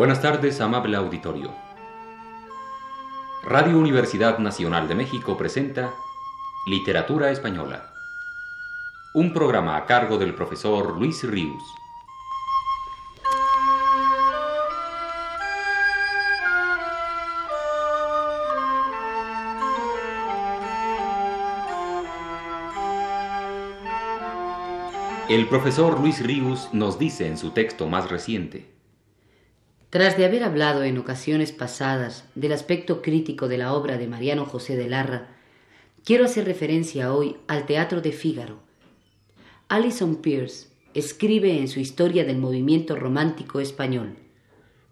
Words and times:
Buenas 0.00 0.22
tardes, 0.22 0.62
amable 0.62 0.96
auditorio. 0.96 1.52
Radio 3.42 3.78
Universidad 3.78 4.38
Nacional 4.38 4.88
de 4.88 4.94
México 4.94 5.36
presenta 5.36 5.92
Literatura 6.66 7.30
Española, 7.30 7.92
un 9.12 9.34
programa 9.34 9.76
a 9.76 9.84
cargo 9.84 10.16
del 10.16 10.34
profesor 10.34 10.98
Luis 10.98 11.22
Ríos. 11.22 11.62
El 25.28 25.46
profesor 25.50 26.00
Luis 26.00 26.24
Ríos 26.24 26.70
nos 26.72 26.98
dice 26.98 27.26
en 27.26 27.36
su 27.36 27.50
texto 27.50 27.86
más 27.86 28.08
reciente, 28.08 28.79
Tras 29.90 30.16
de 30.16 30.24
haber 30.24 30.44
hablado 30.44 30.84
en 30.84 30.98
ocasiones 30.98 31.50
pasadas 31.50 32.24
del 32.36 32.52
aspecto 32.52 33.02
crítico 33.02 33.48
de 33.48 33.58
la 33.58 33.72
obra 33.72 33.98
de 33.98 34.06
Mariano 34.06 34.44
José 34.46 34.76
de 34.76 34.88
Larra, 34.88 35.26
quiero 36.04 36.24
hacer 36.24 36.44
referencia 36.44 37.12
hoy 37.12 37.38
al 37.48 37.66
Teatro 37.66 38.00
de 38.00 38.12
Fígaro. 38.12 38.60
Alison 39.68 40.22
Pierce 40.22 40.68
escribe 40.94 41.58
en 41.58 41.66
su 41.66 41.80
Historia 41.80 42.24
del 42.24 42.38
Movimiento 42.38 42.94
Romántico 42.94 43.58
Español. 43.58 44.14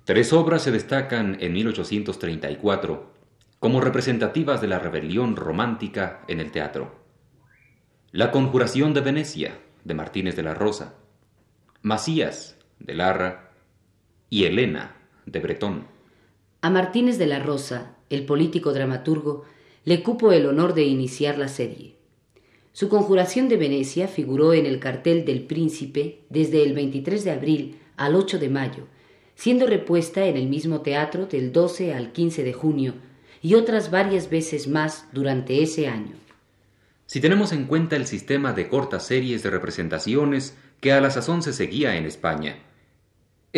Tres 0.05 0.33
obras 0.33 0.62
se 0.62 0.73
destacan 0.73 1.36
en 1.41 1.53
1834 1.53 3.12
como 3.61 3.80
representativas 3.80 4.61
de 4.61 4.67
la 4.67 4.80
rebelión 4.80 5.36
romántica 5.36 6.25
en 6.27 6.41
el 6.41 6.51
teatro. 6.51 6.97
La 8.11 8.33
Conjuración 8.33 8.95
de 8.95 9.01
Venecia, 9.01 9.58
de 9.84 9.95
Martínez 9.95 10.34
de 10.34 10.42
la 10.42 10.55
Rosa, 10.55 10.95
Macías, 11.83 12.56
de 12.80 12.95
Larra, 12.95 13.48
y 14.31 14.45
Elena, 14.45 14.97
de 15.27 15.41
Bretón. 15.41 15.87
A 16.61 16.71
Martínez 16.71 17.19
de 17.19 17.27
la 17.27 17.39
Rosa, 17.39 17.97
el 18.11 18.25
político 18.27 18.73
dramaturgo, 18.73 19.45
le 19.85 20.03
cupo 20.03 20.33
el 20.33 20.47
honor 20.47 20.75
de 20.75 20.85
iniciar 20.85 21.39
la 21.39 21.48
serie. 21.48 21.95
Su 22.73 22.89
conjuración 22.89 23.48
de 23.48 23.57
Venecia 23.57 24.07
figuró 24.07 24.53
en 24.53 24.67
el 24.67 24.79
cartel 24.79 25.25
del 25.25 25.43
Príncipe 25.43 26.20
desde 26.31 26.62
el 26.62 26.75
23 26.75 27.25
de 27.25 27.31
abril 27.31 27.79
al 27.97 28.15
8 28.15 28.39
de 28.39 28.48
mayo, 28.48 28.87
siendo 29.35 29.67
repuesta 29.67 30.27
en 30.27 30.37
el 30.37 30.47
mismo 30.47 30.81
teatro 30.81 31.27
del 31.27 31.53
12 31.53 31.95
al 31.95 32.13
15 32.13 32.45
de 32.45 32.53
junio 32.53 32.95
y 33.42 33.55
otras 33.55 33.91
varias 33.91 34.31
veces 34.31 34.69
más 34.69 35.07
durante 35.13 35.63
ese 35.63 35.89
año. 35.89 36.15
Si 37.07 37.20
tenemos 37.20 37.53
en 37.53 37.65
cuenta 37.65 37.97
el 37.97 38.07
sistema 38.07 38.53
de 38.53 38.69
cortas 38.69 39.07
series 39.07 39.42
de 39.42 39.51
representaciones 39.51 40.57
que 40.81 40.92
a 40.92 41.01
la 41.01 41.11
sazón 41.11 41.42
se 41.42 41.53
seguía 41.53 41.97
en 41.97 42.05
España, 42.05 42.59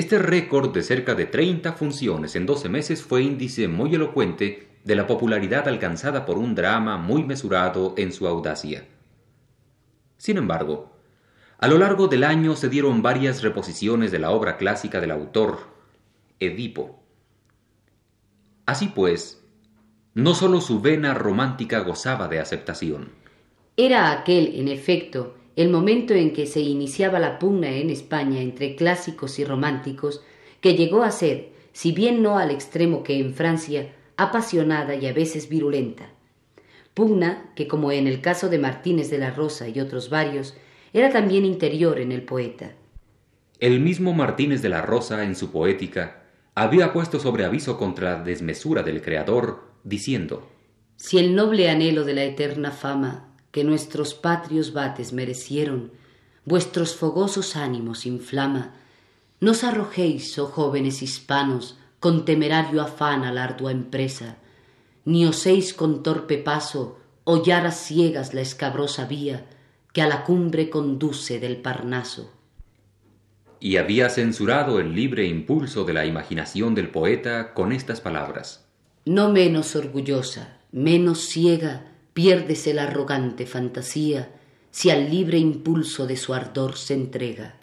este 0.00 0.18
récord 0.18 0.72
de 0.72 0.82
cerca 0.82 1.14
de 1.14 1.26
30 1.26 1.74
funciones 1.74 2.34
en 2.34 2.46
12 2.46 2.68
meses 2.68 3.02
fue 3.02 3.22
índice 3.22 3.68
muy 3.68 3.94
elocuente 3.94 4.68
de 4.82 4.96
la 4.96 5.06
popularidad 5.06 5.68
alcanzada 5.68 6.24
por 6.24 6.38
un 6.38 6.54
drama 6.54 6.96
muy 6.96 7.22
mesurado 7.22 7.94
en 7.98 8.12
su 8.12 8.26
audacia. 8.26 8.86
Sin 10.16 10.38
embargo, 10.38 10.90
a 11.58 11.68
lo 11.68 11.76
largo 11.76 12.08
del 12.08 12.24
año 12.24 12.56
se 12.56 12.70
dieron 12.70 13.02
varias 13.02 13.42
reposiciones 13.42 14.10
de 14.10 14.18
la 14.18 14.30
obra 14.30 14.56
clásica 14.56 15.00
del 15.00 15.10
autor, 15.10 15.58
Edipo. 16.38 17.02
Así 18.64 18.88
pues, 18.88 19.44
no 20.14 20.34
sólo 20.34 20.62
su 20.62 20.80
vena 20.80 21.12
romántica 21.12 21.80
gozaba 21.80 22.26
de 22.26 22.40
aceptación, 22.40 23.10
era 23.76 24.12
aquel, 24.12 24.58
en 24.58 24.68
efecto, 24.68 25.36
el 25.60 25.68
momento 25.68 26.14
en 26.14 26.32
que 26.32 26.46
se 26.46 26.60
iniciaba 26.60 27.18
la 27.18 27.38
pugna 27.38 27.70
en 27.70 27.90
España 27.90 28.40
entre 28.40 28.76
clásicos 28.76 29.38
y 29.38 29.44
románticos, 29.44 30.22
que 30.60 30.74
llegó 30.74 31.02
a 31.02 31.10
ser, 31.10 31.50
si 31.72 31.92
bien 31.92 32.22
no 32.22 32.38
al 32.38 32.50
extremo 32.50 33.02
que 33.02 33.18
en 33.18 33.34
Francia, 33.34 33.92
apasionada 34.16 34.94
y 34.94 35.06
a 35.06 35.12
veces 35.12 35.48
virulenta. 35.48 36.10
Pugna 36.94 37.52
que, 37.54 37.68
como 37.68 37.92
en 37.92 38.06
el 38.06 38.20
caso 38.20 38.48
de 38.48 38.58
Martínez 38.58 39.10
de 39.10 39.18
la 39.18 39.30
Rosa 39.30 39.68
y 39.68 39.80
otros 39.80 40.10
varios, 40.10 40.54
era 40.92 41.10
también 41.10 41.44
interior 41.44 41.98
en 41.98 42.12
el 42.12 42.22
poeta. 42.22 42.72
El 43.58 43.80
mismo 43.80 44.12
Martínez 44.12 44.62
de 44.62 44.68
la 44.68 44.82
Rosa, 44.82 45.24
en 45.24 45.36
su 45.36 45.50
poética, 45.50 46.24
había 46.54 46.92
puesto 46.92 47.20
sobre 47.20 47.44
aviso 47.44 47.78
contra 47.78 48.18
la 48.18 48.24
desmesura 48.24 48.82
del 48.82 49.02
Creador, 49.02 49.64
diciendo 49.84 50.48
Si 50.96 51.18
el 51.18 51.34
noble 51.34 51.70
anhelo 51.70 52.04
de 52.04 52.14
la 52.14 52.24
eterna 52.24 52.70
fama 52.70 53.29
que 53.50 53.64
nuestros 53.64 54.14
patrios 54.14 54.72
bates 54.72 55.12
merecieron, 55.12 55.92
vuestros 56.44 56.94
fogosos 56.94 57.56
ánimos 57.56 58.06
inflama, 58.06 58.74
no 59.40 59.52
os 59.52 59.64
arrojéis, 59.64 60.38
oh 60.38 60.46
jóvenes 60.46 61.02
hispanos, 61.02 61.78
con 61.98 62.24
temerario 62.24 62.80
afán 62.82 63.24
a 63.24 63.32
la 63.32 63.44
ardua 63.44 63.72
empresa, 63.72 64.36
ni 65.04 65.26
oséis 65.26 65.74
con 65.74 66.02
torpe 66.02 66.38
paso 66.38 66.98
hollar 67.24 67.66
a 67.66 67.72
ciegas 67.72 68.34
la 68.34 68.40
escabrosa 68.40 69.06
vía 69.06 69.46
que 69.92 70.02
a 70.02 70.08
la 70.08 70.24
cumbre 70.24 70.70
conduce 70.70 71.40
del 71.40 71.56
Parnaso. 71.58 72.32
Y 73.58 73.76
había 73.76 74.08
censurado 74.08 74.80
el 74.80 74.94
libre 74.94 75.26
impulso 75.26 75.84
de 75.84 75.92
la 75.92 76.06
imaginación 76.06 76.74
del 76.74 76.90
poeta 76.90 77.52
con 77.52 77.72
estas 77.72 78.00
palabras. 78.00 78.66
No 79.04 79.30
menos 79.30 79.76
orgullosa, 79.76 80.58
menos 80.72 81.28
ciega, 81.28 81.89
piérdese 82.20 82.74
la 82.74 82.82
arrogante 82.82 83.46
fantasía 83.46 84.28
si 84.70 84.90
al 84.90 85.10
libre 85.10 85.38
impulso 85.38 86.06
de 86.06 86.18
su 86.18 86.34
ardor 86.34 86.76
se 86.76 86.92
entrega. 86.92 87.54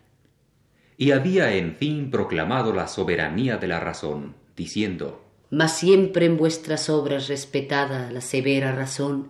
Y 0.98 1.12
había 1.12 1.54
en 1.54 1.76
fin 1.76 2.10
proclamado 2.10 2.74
la 2.74 2.88
soberanía 2.88 3.58
de 3.58 3.68
la 3.68 3.80
razón, 3.80 4.34
diciendo 4.56 5.24
Mas 5.52 5.78
siempre 5.78 6.26
en 6.26 6.38
vuestras 6.38 6.90
obras 6.90 7.28
respetada 7.28 8.12
la 8.12 8.22
severa 8.22 8.72
razón, 8.72 9.30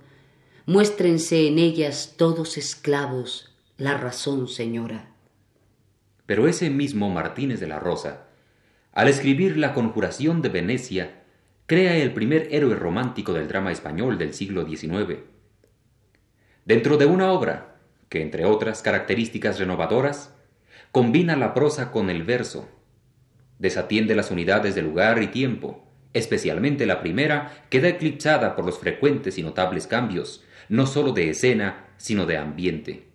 muéstrense 0.65 1.45
en 1.49 1.59
ellas 1.59 2.13
todos 2.15 2.57
esclavos 2.57 3.53
la 3.75 3.97
razón 3.97 4.47
señora. 4.47 5.09
Pero 6.25 6.47
ese 6.47 6.69
mismo 6.69 7.09
Martínez 7.09 7.59
de 7.59 7.67
la 7.67 7.79
Rosa, 7.79 8.27
al 8.93 9.09
escribir 9.09 9.57
la 9.57 9.73
conjuración 9.73 10.41
de 10.41 10.47
Venecia, 10.47 11.16
crea 11.67 11.97
el 11.97 12.13
primer 12.13 12.47
héroe 12.51 12.75
romántico 12.75 13.33
del 13.33 13.49
drama 13.49 13.73
español 13.73 14.17
del 14.17 14.33
siglo 14.33 14.65
XIX. 14.65 15.19
Dentro 16.63 16.95
de 16.95 17.05
una 17.05 17.33
obra 17.33 17.75
que, 18.07 18.21
entre 18.21 18.45
otras 18.45 18.81
características 18.81 19.59
renovadoras, 19.59 20.33
combina 20.93 21.35
la 21.35 21.53
prosa 21.53 21.91
con 21.91 22.09
el 22.09 22.23
verso, 22.23 22.69
desatiende 23.59 24.15
las 24.15 24.31
unidades 24.31 24.75
de 24.75 24.81
lugar 24.81 25.21
y 25.21 25.27
tiempo, 25.27 25.85
especialmente 26.13 26.85
la 26.85 27.01
primera, 27.01 27.65
queda 27.69 27.89
eclipsada 27.89 28.55
por 28.55 28.65
los 28.65 28.79
frecuentes 28.79 29.37
y 29.37 29.43
notables 29.43 29.87
cambios, 29.87 30.45
no 30.69 30.87
sólo 30.87 31.11
de 31.11 31.29
escena, 31.31 31.87
sino 31.97 32.25
de 32.25 32.37
ambiente. 32.37 33.07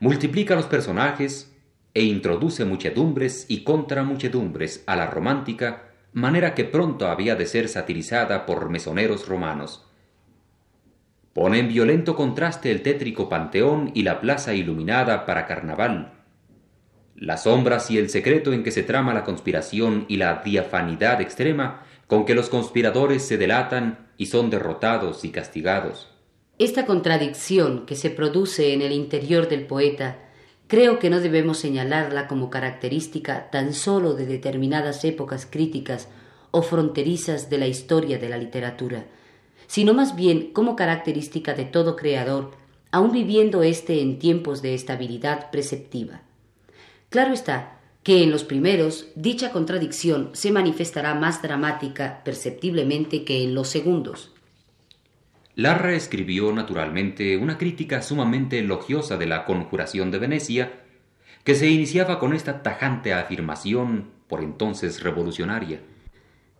Multiplica 0.00 0.54
los 0.54 0.66
personajes 0.66 1.54
e 1.92 2.02
introduce 2.02 2.64
muchedumbres 2.64 3.44
y 3.48 3.62
contramuchedumbres 3.62 4.84
a 4.86 4.96
la 4.96 5.06
romántica 5.06 5.85
manera 6.16 6.54
que 6.54 6.64
pronto 6.64 7.08
había 7.08 7.36
de 7.36 7.44
ser 7.44 7.68
satirizada 7.68 8.46
por 8.46 8.70
mesoneros 8.70 9.28
romanos. 9.28 9.84
Pone 11.34 11.58
en 11.58 11.68
violento 11.68 12.16
contraste 12.16 12.70
el 12.70 12.80
tétrico 12.80 13.28
panteón 13.28 13.90
y 13.92 14.02
la 14.02 14.22
plaza 14.22 14.54
iluminada 14.54 15.26
para 15.26 15.46
carnaval, 15.46 16.14
las 17.16 17.42
sombras 17.42 17.90
y 17.90 17.98
el 17.98 18.08
secreto 18.08 18.54
en 18.54 18.64
que 18.64 18.70
se 18.70 18.82
trama 18.82 19.12
la 19.12 19.24
conspiración 19.24 20.06
y 20.08 20.16
la 20.16 20.40
diafanidad 20.42 21.20
extrema 21.20 21.82
con 22.06 22.24
que 22.24 22.34
los 22.34 22.48
conspiradores 22.48 23.22
se 23.22 23.36
delatan 23.36 24.08
y 24.16 24.26
son 24.26 24.48
derrotados 24.48 25.22
y 25.22 25.28
castigados. 25.28 26.10
Esta 26.58 26.86
contradicción 26.86 27.84
que 27.84 27.94
se 27.94 28.08
produce 28.08 28.72
en 28.72 28.80
el 28.80 28.92
interior 28.92 29.50
del 29.50 29.66
poeta 29.66 30.25
Creo 30.68 30.98
que 30.98 31.10
no 31.10 31.20
debemos 31.20 31.58
señalarla 31.58 32.26
como 32.26 32.50
característica 32.50 33.50
tan 33.50 33.72
solo 33.72 34.14
de 34.14 34.26
determinadas 34.26 35.04
épocas 35.04 35.46
críticas 35.48 36.08
o 36.50 36.62
fronterizas 36.62 37.48
de 37.50 37.58
la 37.58 37.68
historia 37.68 38.18
de 38.18 38.28
la 38.28 38.36
literatura, 38.36 39.06
sino 39.68 39.94
más 39.94 40.16
bien 40.16 40.52
como 40.52 40.74
característica 40.74 41.54
de 41.54 41.66
todo 41.66 41.94
creador, 41.94 42.52
aun 42.90 43.12
viviendo 43.12 43.62
éste 43.62 44.00
en 44.00 44.18
tiempos 44.18 44.60
de 44.62 44.74
estabilidad 44.74 45.50
preceptiva. 45.50 46.22
Claro 47.10 47.32
está 47.32 47.78
que 48.02 48.22
en 48.22 48.30
los 48.30 48.44
primeros 48.44 49.08
dicha 49.14 49.52
contradicción 49.52 50.30
se 50.32 50.50
manifestará 50.50 51.14
más 51.14 51.42
dramática 51.42 52.22
perceptiblemente 52.24 53.24
que 53.24 53.44
en 53.44 53.54
los 53.54 53.68
segundos. 53.68 54.35
Larra 55.58 55.94
escribió 55.94 56.52
naturalmente 56.52 57.38
una 57.38 57.56
crítica 57.56 58.02
sumamente 58.02 58.58
elogiosa 58.58 59.16
de 59.16 59.24
la 59.24 59.46
conjuración 59.46 60.10
de 60.10 60.18
Venecia, 60.18 60.82
que 61.44 61.54
se 61.54 61.66
iniciaba 61.70 62.18
con 62.18 62.34
esta 62.34 62.62
tajante 62.62 63.14
afirmación 63.14 64.10
por 64.28 64.42
entonces 64.42 65.02
revolucionaria. 65.02 65.80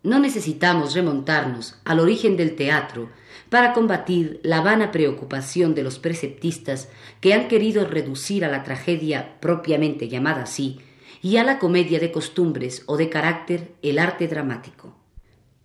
No 0.02 0.18
necesitamos 0.18 0.94
remontarnos 0.94 1.78
al 1.84 2.00
origen 2.00 2.38
del 2.38 2.56
teatro 2.56 3.10
para 3.50 3.74
combatir 3.74 4.40
la 4.42 4.62
vana 4.62 4.92
preocupación 4.92 5.74
de 5.74 5.82
los 5.82 5.98
preceptistas 5.98 6.88
que 7.20 7.34
han 7.34 7.48
querido 7.48 7.84
reducir 7.84 8.46
a 8.46 8.48
la 8.48 8.62
tragedia 8.62 9.38
propiamente 9.40 10.08
llamada 10.08 10.44
así 10.44 10.80
y 11.20 11.36
a 11.36 11.44
la 11.44 11.58
comedia 11.58 12.00
de 12.00 12.12
costumbres 12.12 12.82
o 12.86 12.96
de 12.96 13.10
carácter 13.10 13.74
el 13.82 13.98
arte 13.98 14.26
dramático. 14.26 14.96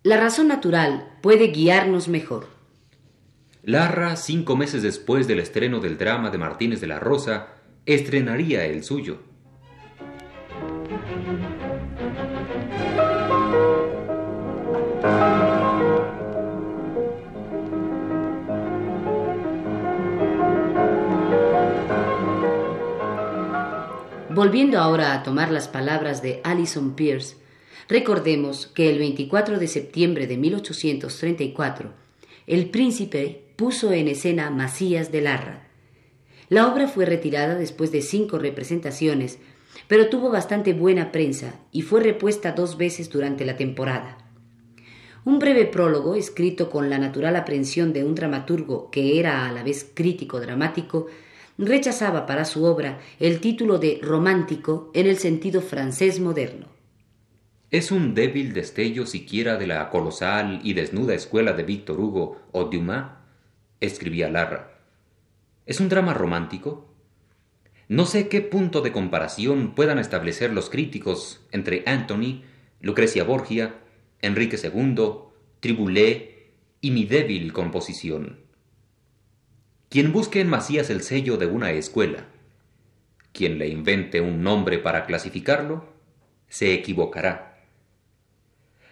La 0.02 0.18
razón 0.18 0.48
natural 0.48 1.16
puede 1.22 1.46
guiarnos 1.46 2.08
mejor. 2.08 2.51
Larra, 3.64 4.16
cinco 4.16 4.56
meses 4.56 4.82
después 4.82 5.28
del 5.28 5.38
estreno 5.38 5.78
del 5.78 5.96
drama 5.96 6.30
de 6.30 6.38
Martínez 6.38 6.80
de 6.80 6.88
la 6.88 6.98
Rosa, 6.98 7.50
estrenaría 7.86 8.64
el 8.64 8.82
suyo. 8.82 9.20
Volviendo 24.30 24.80
ahora 24.80 25.12
a 25.12 25.22
tomar 25.22 25.52
las 25.52 25.68
palabras 25.68 26.20
de 26.20 26.40
Alison 26.42 26.96
Pierce, 26.96 27.36
recordemos 27.88 28.66
que 28.66 28.90
el 28.90 28.98
24 28.98 29.60
de 29.60 29.68
septiembre 29.68 30.26
de 30.26 30.36
1834, 30.36 31.92
el 32.48 32.68
príncipe 32.70 33.51
puso 33.62 33.92
en 33.92 34.08
escena 34.08 34.50
Macías 34.50 35.12
de 35.12 35.20
Larra. 35.20 35.68
La 36.48 36.66
obra 36.66 36.88
fue 36.88 37.06
retirada 37.06 37.54
después 37.54 37.92
de 37.92 38.02
cinco 38.02 38.40
representaciones, 38.40 39.38
pero 39.86 40.08
tuvo 40.08 40.30
bastante 40.30 40.72
buena 40.72 41.12
prensa 41.12 41.60
y 41.70 41.82
fue 41.82 42.02
repuesta 42.02 42.50
dos 42.50 42.76
veces 42.76 43.08
durante 43.08 43.44
la 43.44 43.56
temporada. 43.56 44.18
Un 45.24 45.38
breve 45.38 45.64
prólogo, 45.66 46.16
escrito 46.16 46.70
con 46.70 46.90
la 46.90 46.98
natural 46.98 47.36
aprensión 47.36 47.92
de 47.92 48.02
un 48.02 48.16
dramaturgo 48.16 48.90
que 48.90 49.20
era 49.20 49.46
a 49.46 49.52
la 49.52 49.62
vez 49.62 49.88
crítico 49.94 50.40
dramático, 50.40 51.06
rechazaba 51.56 52.26
para 52.26 52.44
su 52.44 52.64
obra 52.64 52.98
el 53.20 53.38
título 53.38 53.78
de 53.78 54.00
romántico 54.02 54.90
en 54.92 55.06
el 55.06 55.18
sentido 55.18 55.60
francés 55.60 56.18
moderno. 56.18 56.66
Es 57.70 57.92
un 57.92 58.14
débil 58.14 58.54
destello 58.54 59.06
siquiera 59.06 59.56
de 59.56 59.68
la 59.68 59.88
colosal 59.88 60.60
y 60.64 60.74
desnuda 60.74 61.14
escuela 61.14 61.52
de 61.52 61.62
Víctor 61.62 62.00
Hugo 62.00 62.40
o 62.50 62.64
Dumas, 62.64 63.21
escribía 63.82 64.30
Larra. 64.30 64.78
¿Es 65.66 65.80
un 65.80 65.88
drama 65.88 66.14
romántico? 66.14 66.88
No 67.88 68.06
sé 68.06 68.28
qué 68.28 68.40
punto 68.40 68.80
de 68.80 68.92
comparación 68.92 69.74
puedan 69.74 69.98
establecer 69.98 70.52
los 70.52 70.70
críticos 70.70 71.46
entre 71.50 71.82
Anthony, 71.86 72.42
Lucrecia 72.80 73.24
Borgia, 73.24 73.74
Enrique 74.20 74.56
II, 74.62 74.94
Triboulet 75.60 76.52
y 76.80 76.90
mi 76.92 77.04
débil 77.04 77.52
composición. 77.52 78.40
Quien 79.88 80.12
busque 80.12 80.40
en 80.40 80.48
Macías 80.48 80.88
el 80.88 81.02
sello 81.02 81.36
de 81.36 81.46
una 81.46 81.72
escuela, 81.72 82.28
quien 83.32 83.58
le 83.58 83.68
invente 83.68 84.20
un 84.20 84.42
nombre 84.42 84.78
para 84.78 85.04
clasificarlo, 85.04 85.92
se 86.48 86.72
equivocará. 86.72 87.58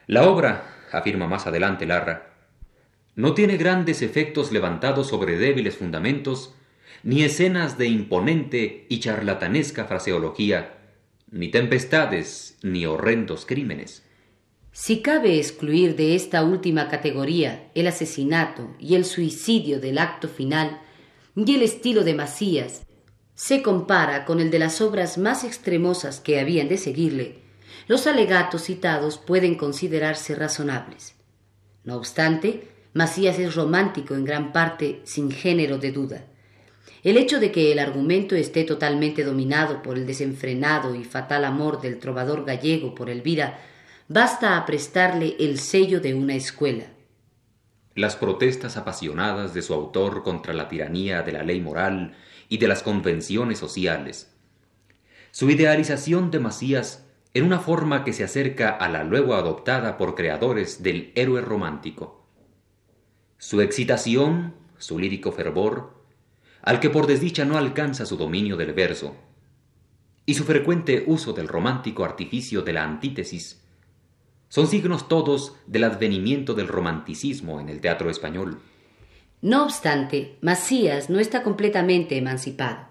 La 0.07 0.29
obra, 0.29 0.87
afirma 0.93 1.27
más 1.27 1.47
adelante 1.47 1.87
Larra, 1.87 2.30
no 3.21 3.35
tiene 3.35 3.59
grandes 3.59 4.01
efectos 4.01 4.51
levantados 4.51 5.09
sobre 5.09 5.37
débiles 5.37 5.77
fundamentos, 5.77 6.55
ni 7.03 7.23
escenas 7.23 7.77
de 7.77 7.87
imponente 7.87 8.87
y 8.89 9.01
charlatanesca 9.01 9.85
fraseología, 9.85 10.79
ni 11.31 11.49
tempestades, 11.49 12.57
ni 12.63 12.87
horrendos 12.87 13.45
crímenes. 13.45 14.03
Si 14.73 15.03
cabe 15.03 15.37
excluir 15.37 15.97
de 15.97 16.15
esta 16.15 16.43
última 16.43 16.89
categoría 16.89 17.71
el 17.75 17.89
asesinato 17.89 18.75
y 18.79 18.95
el 18.95 19.05
suicidio 19.05 19.81
del 19.81 19.99
acto 19.99 20.27
final, 20.27 20.81
y 21.37 21.55
el 21.55 21.63
estilo 21.63 22.05
de 22.05 22.15
Macías 22.15 22.87
se 23.35 23.61
compara 23.63 24.25
con 24.25 24.41
el 24.41 24.51
de 24.51 24.61
las 24.61 24.81
obras 24.81 25.19
más 25.19 25.45
extremosas 25.45 26.21
que 26.21 26.41
habían 26.41 26.69
de 26.69 26.79
seguirle, 26.79 27.39
los 27.87 28.07
alegatos 28.07 28.63
citados 28.63 29.19
pueden 29.19 29.57
considerarse 29.57 30.35
razonables. 30.35 31.17
No 31.85 31.97
obstante, 31.97 32.70
Macías 32.93 33.39
es 33.39 33.55
romántico 33.55 34.15
en 34.15 34.25
gran 34.25 34.53
parte 34.53 35.01
sin 35.05 35.31
género 35.31 35.79
de 35.79 35.93
duda. 35.93 36.25
El 37.03 37.17
hecho 37.17 37.39
de 37.39 37.53
que 37.53 37.71
el 37.71 37.79
argumento 37.79 38.35
esté 38.35 38.65
totalmente 38.65 39.23
dominado 39.25 39.81
por 39.83 39.97
el 39.97 40.07
desenfrenado 40.07 40.95
y 40.95 41.05
fatal 41.05 41.45
amor 41.45 41.81
del 41.81 41.99
trovador 41.99 42.45
gallego 42.45 42.95
por 42.95 43.09
Elvira 43.09 43.61
basta 44.09 44.57
a 44.57 44.67
prestarle 44.67 45.37
el 45.39 45.59
sello 45.59 46.01
de 46.01 46.15
una 46.15 46.35
escuela. 46.35 46.87
Las 47.95 48.17
protestas 48.17 48.77
apasionadas 48.77 49.55
de 49.55 49.63
su 49.63 49.73
autor 49.73 50.23
contra 50.25 50.53
la 50.53 50.69
tiranía 50.69 51.23
de 51.23 51.33
la 51.33 51.45
ley 51.45 51.61
moral 51.61 52.17
y 52.49 52.59
de 52.59 52.67
las 52.67 52.83
convenciones 52.83 53.59
sociales. 53.59 54.35
Su 55.31 55.49
idealización 55.49 56.33
de 56.33 56.41
Macías 56.41 57.07
en 57.35 57.45
una 57.45 57.61
forma 57.61 58.03
que 58.03 58.13
se 58.13 58.25
acerca 58.25 58.71
a 58.71 58.89
la 58.89 59.05
luego 59.05 59.35
adoptada 59.35 59.97
por 59.97 60.17
creadores 60.17 60.83
del 60.83 61.13
héroe 61.15 61.41
romántico. 61.41 62.20
Su 63.43 63.63
excitación, 63.63 64.53
su 64.77 64.99
lírico 64.99 65.33
fervor, 65.33 65.95
al 66.61 66.79
que 66.79 66.91
por 66.91 67.07
desdicha 67.07 67.47
no 67.47 67.57
alcanza 67.57 68.05
su 68.05 68.19
dominio 68.19 68.59
del 68.59 68.75
verso, 68.75 69.17
y 70.27 70.35
su 70.35 70.45
frecuente 70.45 71.05
uso 71.07 71.33
del 71.33 71.49
romántico 71.49 72.05
artificio 72.05 72.61
de 72.61 72.75
la 72.75 72.85
antítesis, 72.85 73.63
son 74.51 74.67
signos 74.67 75.09
todos 75.09 75.55
del 75.67 75.85
advenimiento 75.85 76.53
del 76.53 76.69
romanticismo 76.69 77.61
en 77.61 77.71
el 77.71 77.81
teatro 77.81 78.11
español. 78.11 78.61
No 79.41 79.65
obstante, 79.65 80.37
Macías 80.43 81.09
no 81.09 81.19
está 81.19 81.43
completamente 81.43 82.19
emancipado. 82.19 82.89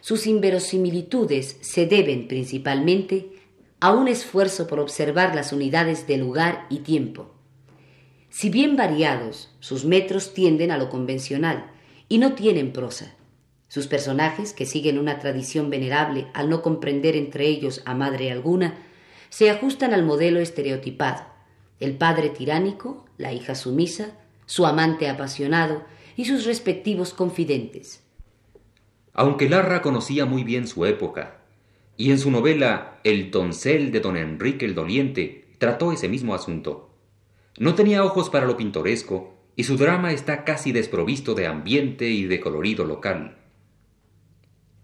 Sus 0.00 0.26
inverosimilitudes 0.26 1.58
se 1.60 1.86
deben 1.86 2.26
principalmente 2.26 3.30
a 3.78 3.92
un 3.92 4.08
esfuerzo 4.08 4.66
por 4.66 4.80
observar 4.80 5.36
las 5.36 5.52
unidades 5.52 6.08
de 6.08 6.16
lugar 6.16 6.66
y 6.70 6.78
tiempo. 6.80 7.35
Si 8.36 8.50
bien 8.50 8.76
variados, 8.76 9.48
sus 9.60 9.86
metros 9.86 10.34
tienden 10.34 10.70
a 10.70 10.76
lo 10.76 10.90
convencional 10.90 11.70
y 12.06 12.18
no 12.18 12.34
tienen 12.34 12.70
prosa. 12.70 13.14
Sus 13.66 13.86
personajes, 13.86 14.52
que 14.52 14.66
siguen 14.66 14.98
una 14.98 15.18
tradición 15.18 15.70
venerable 15.70 16.26
al 16.34 16.50
no 16.50 16.60
comprender 16.60 17.16
entre 17.16 17.46
ellos 17.46 17.80
a 17.86 17.94
madre 17.94 18.30
alguna, 18.30 18.74
se 19.30 19.48
ajustan 19.48 19.94
al 19.94 20.04
modelo 20.04 20.38
estereotipado, 20.38 21.24
el 21.80 21.96
padre 21.96 22.28
tiránico, 22.28 23.06
la 23.16 23.32
hija 23.32 23.54
sumisa, 23.54 24.18
su 24.44 24.66
amante 24.66 25.08
apasionado 25.08 25.84
y 26.14 26.26
sus 26.26 26.44
respectivos 26.44 27.14
confidentes. 27.14 28.02
Aunque 29.14 29.48
Larra 29.48 29.80
conocía 29.80 30.26
muy 30.26 30.44
bien 30.44 30.66
su 30.66 30.84
época, 30.84 31.38
y 31.96 32.10
en 32.10 32.18
su 32.18 32.30
novela 32.30 33.00
El 33.02 33.30
doncel 33.30 33.92
de 33.92 34.00
don 34.00 34.18
Enrique 34.18 34.66
el 34.66 34.74
Doliente 34.74 35.46
trató 35.56 35.90
ese 35.90 36.10
mismo 36.10 36.34
asunto, 36.34 36.90
no 37.58 37.74
tenía 37.74 38.04
ojos 38.04 38.30
para 38.30 38.46
lo 38.46 38.56
pintoresco 38.56 39.34
y 39.56 39.64
su 39.64 39.76
drama 39.76 40.12
está 40.12 40.44
casi 40.44 40.72
desprovisto 40.72 41.34
de 41.34 41.46
ambiente 41.46 42.08
y 42.10 42.24
de 42.24 42.40
colorido 42.40 42.84
local. 42.84 43.38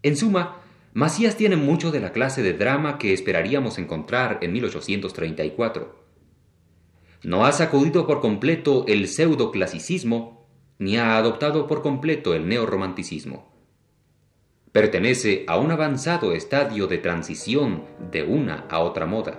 En 0.03 0.17
suma, 0.17 0.63
Macías 0.95 1.37
tiene 1.37 1.57
mucho 1.57 1.91
de 1.91 2.01
la 2.01 2.13
clase 2.13 2.43
de 2.43 2.55
drama 2.55 2.99
que 2.99 3.13
esperaríamos 3.13 3.79
encontrar 3.79 4.39
en 4.43 4.53
1834. 4.53 6.03
No 7.23 7.45
ha 7.47 7.53
sacudido 7.53 8.07
por 8.07 8.21
completo 8.21 8.85
el 8.89 9.07
pseudo-clasicismo, 9.07 10.49
ni 10.79 10.97
ha 10.97 11.17
adoptado 11.17 11.67
por 11.67 11.83
completo 11.83 12.35
el 12.35 12.49
neorromanticismo. 12.49 13.53
Pertenece 14.73 15.45
a 15.47 15.59
un 15.59 15.71
avanzado 15.71 16.33
estadio 16.33 16.87
de 16.87 16.99
transición 16.99 17.85
de 18.11 18.23
una 18.23 18.67
a 18.69 18.81
otra 18.81 19.07
moda. 19.07 19.39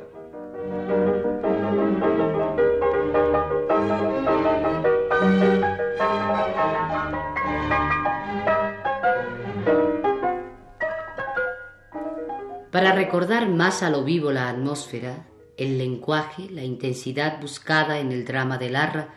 Para 12.74 12.92
recordar 12.92 13.50
más 13.50 13.84
a 13.84 13.92
lo 13.92 14.04
vivo 14.04 14.32
la 14.32 14.50
atmósfera, 14.50 15.28
el 15.58 15.78
lenguaje, 15.78 16.50
la 16.50 16.64
intensidad 16.64 17.40
buscada 17.40 18.00
en 18.00 18.12
el 18.12 18.26
drama 18.26 18.58
de 18.58 18.72
Larra, 18.72 19.14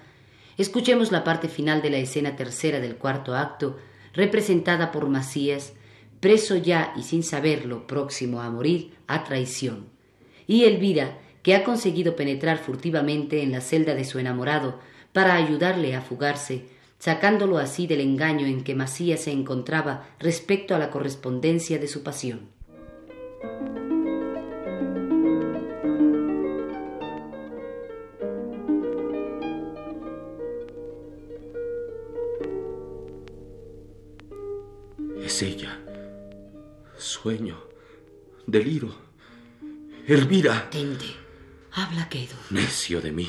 escuchemos 0.59 1.11
la 1.11 1.25
parte 1.25 1.49
final 1.49 1.81
de 1.81 1.89
la 1.89 1.97
escena 1.97 2.37
tercera 2.37 2.81
del 2.81 2.97
cuarto 2.97 3.35
acto, 3.35 3.79
representada 4.13 4.93
por 4.93 5.09
Macías, 5.09 5.73
preso 6.21 6.57
ya 6.57 6.93
y 6.99 7.03
sin 7.03 7.23
saberlo, 7.23 7.87
próximo 7.87 8.43
a 8.43 8.51
morir, 8.51 8.93
a 9.07 9.25
traición, 9.25 9.87
y 10.47 10.65
Elvira, 10.65 11.17
que 11.43 11.55
ha 11.55 11.65
conseguido 11.65 12.15
penetrar 12.15 12.59
furtivamente 12.59 13.43
en 13.43 13.53
la 13.53 13.63
celda 13.63 13.95
de 13.95 14.05
su 14.05 14.19
enamorado 14.19 14.81
para 15.15 15.35
ayudarle 15.35 15.97
a 15.97 16.03
fugarse, 16.03 16.67
sacándolo 16.99 17.57
así 17.57 17.87
del 17.87 18.03
engaño 18.03 18.47
en 18.47 18.65
que 18.65 18.75
Macías 18.75 19.21
se 19.21 19.33
encontraba 19.33 20.07
respecto 20.19 20.75
a 20.75 20.79
la 20.79 20.91
correspondencia 20.91 21.79
de 21.79 21.89
su 21.89 22.03
pasión. 22.03 22.55
Es 35.23 35.43
ella. 35.43 35.81
Sueño. 36.97 37.59
Deliro. 38.47 38.95
Elvira. 40.07 40.71
Tente. 40.71 41.07
Habla, 41.73 42.09
Quedo. 42.09 42.37
Necio 42.51 43.01
de 43.01 43.11
mí, 43.13 43.29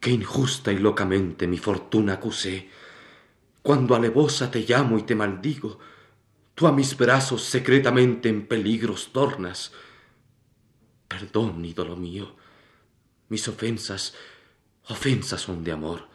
que 0.00 0.10
injusta 0.10 0.72
y 0.72 0.78
locamente 0.78 1.46
mi 1.46 1.56
fortuna 1.56 2.14
acusé. 2.14 2.68
Cuando 3.62 3.94
alevosa 3.94 4.50
te 4.50 4.66
llamo 4.68 4.98
y 4.98 5.02
te 5.04 5.14
maldigo, 5.14 5.78
tú 6.58 6.66
a 6.66 6.72
mis 6.72 6.96
brazos 6.96 7.44
secretamente 7.44 8.28
en 8.28 8.48
peligros 8.48 9.12
tornas. 9.12 9.70
Perdón, 11.06 11.64
ídolo 11.64 11.94
mío, 11.94 12.34
mis 13.28 13.46
ofensas, 13.46 14.14
ofensas 14.88 15.42
son 15.42 15.62
de 15.62 15.70
amor. 15.70 16.08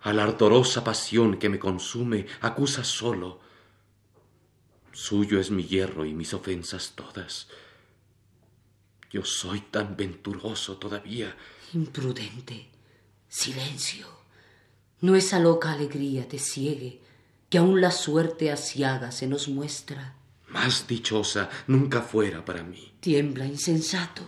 A 0.00 0.12
la 0.12 0.24
ardorosa 0.24 0.82
pasión 0.82 1.38
que 1.38 1.48
me 1.48 1.60
consume 1.60 2.26
acusa 2.40 2.82
solo. 2.82 3.38
Suyo 4.90 5.38
es 5.38 5.52
mi 5.52 5.62
hierro 5.62 6.04
y 6.04 6.12
mis 6.12 6.34
ofensas 6.34 6.94
todas. 6.96 7.46
Yo 9.12 9.24
soy 9.24 9.60
tan 9.60 9.96
venturoso 9.96 10.76
todavía. 10.76 11.36
Imprudente. 11.72 12.68
Silencio. 13.28 14.08
No 15.02 15.14
esa 15.14 15.38
loca 15.38 15.70
alegría 15.70 16.26
te 16.26 16.40
ciegue, 16.40 17.05
que 17.48 17.58
aún 17.58 17.80
la 17.80 17.90
suerte 17.90 18.50
asiaga 18.50 19.12
se 19.12 19.26
nos 19.26 19.48
muestra. 19.48 20.16
Más 20.48 20.86
dichosa 20.86 21.50
nunca 21.66 22.02
fuera 22.02 22.44
para 22.44 22.62
mí. 22.62 22.94
Tiembla, 23.00 23.46
insensato. 23.46 24.22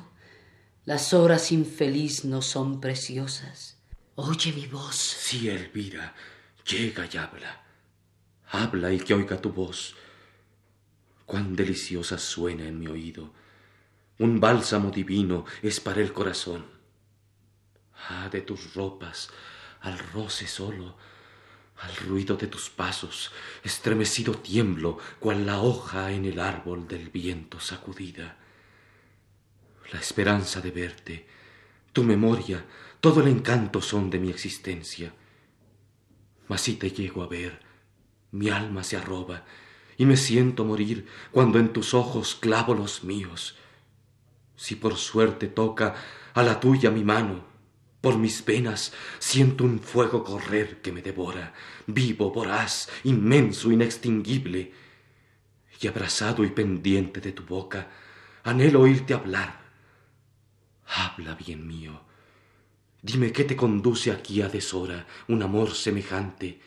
Las 0.85 1.13
horas 1.13 1.53
infeliz 1.53 2.25
no 2.25 2.43
son 2.43 2.81
preciosas. 2.81 3.79
Oye 4.15 4.53
mi 4.53 4.67
voz. 4.67 4.97
Sí, 4.97 5.49
Elvira, 5.49 6.15
llega 6.67 7.09
y 7.13 7.17
habla. 7.17 7.65
Habla 8.51 8.93
y 8.93 8.99
que 8.99 9.15
oiga 9.15 9.41
tu 9.41 9.53
voz. 9.53 9.95
Cuán 11.27 11.55
deliciosa 11.55 12.19
suena 12.19 12.67
en 12.67 12.79
mi 12.79 12.87
oído 12.87 13.33
un 14.19 14.41
bálsamo 14.41 14.91
divino 14.91 15.45
es 15.63 15.79
para 15.79 16.01
el 16.01 16.13
corazón. 16.13 16.67
Ah, 18.09 18.29
de 18.31 18.41
tus 18.41 18.75
ropas, 18.75 19.31
al 19.81 19.97
roce 19.97 20.49
solo, 20.49 20.97
al 21.81 21.95
ruido 21.97 22.37
de 22.37 22.47
tus 22.47 22.71
pasos, 22.71 23.33
estremecido 23.63 24.35
tiemblo, 24.35 24.99
cual 25.21 25.47
la 25.47 25.61
hoja 25.61 26.13
en 26.13 26.25
el 26.25 26.41
árbol 26.41 26.89
del 26.89 27.11
viento 27.11 27.61
sacudida. 27.61 28.37
La 29.93 30.01
esperanza 30.01 30.61
de 30.61 30.71
verte, 30.71 31.27
tu 31.93 32.03
memoria, 32.05 32.65
todo 33.01 33.21
el 33.21 33.29
encanto 33.29 33.81
son 33.81 34.11
de 34.11 34.19
mi 34.19 34.31
existencia. 34.31 35.13
Mas 36.49 36.63
si 36.63 36.75
te 36.75 36.91
llego 36.91 37.23
a 37.23 37.29
ver, 37.29 37.61
mi 38.33 38.51
alma 38.51 38.83
se 38.83 38.97
arroba 38.97 39.45
y 39.97 40.05
me 40.07 40.17
siento 40.17 40.65
morir 40.65 41.07
cuando 41.33 41.59
en 41.59 41.73
tus 41.73 41.95
ojos 41.95 42.35
clavo 42.35 42.75
los 42.75 43.05
míos 43.05 43.57
si 44.59 44.75
por 44.75 44.97
suerte 44.97 45.47
toca 45.47 45.95
a 46.35 46.43
la 46.43 46.59
tuya 46.59 46.91
mi 46.91 47.05
mano, 47.05 47.45
por 48.09 48.17
mis 48.17 48.43
venas 48.43 48.95
siento 49.19 49.65
un 49.65 49.81
fuego 49.81 50.25
correr 50.25 50.81
que 50.81 50.93
me 50.93 51.03
devora, 51.03 51.53
vivo, 51.87 52.31
voraz, 52.31 52.89
inmenso, 53.05 53.71
inextinguible. 53.71 54.73
Y 55.79 55.87
abrazado 55.87 56.43
y 56.43 56.49
pendiente 56.49 57.21
de 57.21 57.33
tu 57.33 57.45
boca, 57.45 57.91
anhelo 58.45 58.81
oírte 58.81 59.13
hablar. 59.13 59.61
Habla, 60.87 61.35
bien 61.35 61.67
mío. 61.67 62.01
Dime 63.03 63.31
qué 63.31 63.45
te 63.45 63.57
conduce 63.57 64.11
aquí 64.11 64.41
a 64.41 64.49
deshora 64.49 65.07
un 65.29 65.43
amor 65.43 65.75
semejante. 65.75 66.59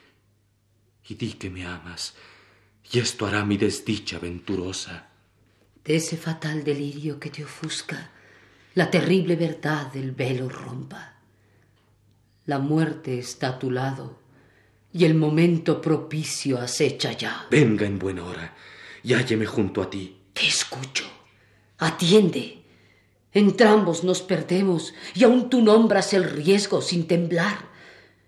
Y 1.09 1.15
di 1.15 1.33
que 1.33 1.49
me 1.49 1.65
amas, 1.65 2.13
y 2.91 2.99
esto 2.99 3.25
hará 3.25 3.43
mi 3.45 3.57
desdicha 3.57 4.19
venturosa 4.19 5.09
de 5.83 5.95
ese 5.95 6.17
fatal 6.17 6.63
delirio 6.63 7.19
que 7.19 7.31
te 7.31 7.43
ofusca, 7.43 8.11
la 8.75 8.91
terrible 8.91 9.35
verdad 9.35 9.91
del 9.91 10.11
velo 10.11 10.47
rompa. 10.47 11.10
La 12.51 12.59
muerte 12.59 13.17
está 13.17 13.47
a 13.47 13.59
tu 13.59 13.71
lado 13.71 14.19
y 14.91 15.05
el 15.05 15.15
momento 15.15 15.79
propicio 15.79 16.59
acecha 16.59 17.13
ya. 17.13 17.47
Venga 17.49 17.85
en 17.85 17.97
buena 17.97 18.25
hora 18.25 18.53
y 19.03 19.13
hálleme 19.13 19.45
junto 19.45 19.81
a 19.81 19.89
ti. 19.89 20.17
Te 20.33 20.47
escucho. 20.47 21.05
Atiende. 21.77 22.61
Entrambos 23.31 24.03
nos 24.03 24.21
perdemos 24.21 24.93
y 25.15 25.23
aún 25.23 25.49
tú 25.49 25.61
nombras 25.61 26.13
el 26.13 26.25
riesgo 26.25 26.81
sin 26.81 27.07
temblar. 27.07 27.69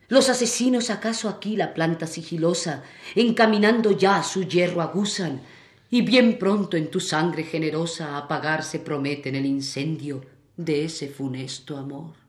Los 0.08 0.30
asesinos 0.30 0.90
acaso 0.90 1.28
aquí 1.28 1.58
la 1.58 1.74
planta 1.74 2.08
sigilosa, 2.08 2.82
encaminando 3.16 3.92
ya 3.92 4.24
su 4.24 4.46
hierro 4.46 4.82
agusan 4.82 5.42
y 5.90 6.02
bien 6.02 6.40
pronto 6.40 6.78
en 6.78 6.90
tu 6.90 7.02
sangre 7.02 7.44
generosa 7.44 8.16
apagarse 8.16 8.80
prometen 8.80 9.36
el 9.36 9.46
incendio 9.46 10.24
de 10.56 10.86
ese 10.86 11.10
funesto 11.10 11.76
amor. 11.76 12.23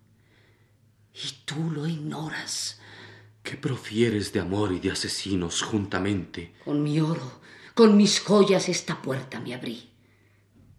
Y 1.14 1.44
tú 1.44 1.70
lo 1.70 1.86
ignoras. 1.86 2.80
¿Qué 3.42 3.56
profieres 3.56 4.32
de 4.32 4.40
amor 4.40 4.72
y 4.72 4.80
de 4.80 4.90
asesinos 4.90 5.62
juntamente? 5.62 6.54
Con 6.64 6.82
mi 6.82 7.00
oro, 7.00 7.40
con 7.74 7.96
mis 7.96 8.20
joyas 8.20 8.68
esta 8.68 9.00
puerta 9.00 9.38
me 9.38 9.54
abrí. 9.54 9.90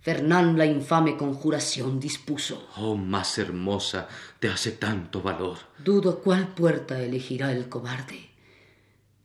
Fernán 0.01 0.57
la 0.57 0.65
infame 0.65 1.17
conjuración 1.17 1.99
dispuso. 1.99 2.67
Oh, 2.75 2.95
más 2.95 3.37
hermosa 3.37 4.07
te 4.39 4.49
hace 4.49 4.71
tanto 4.71 5.21
valor. 5.21 5.57
Dudo 5.79 6.19
cuál 6.21 6.53
puerta 6.53 7.01
elegirá 7.01 7.51
el 7.51 7.69
cobarde. 7.69 8.29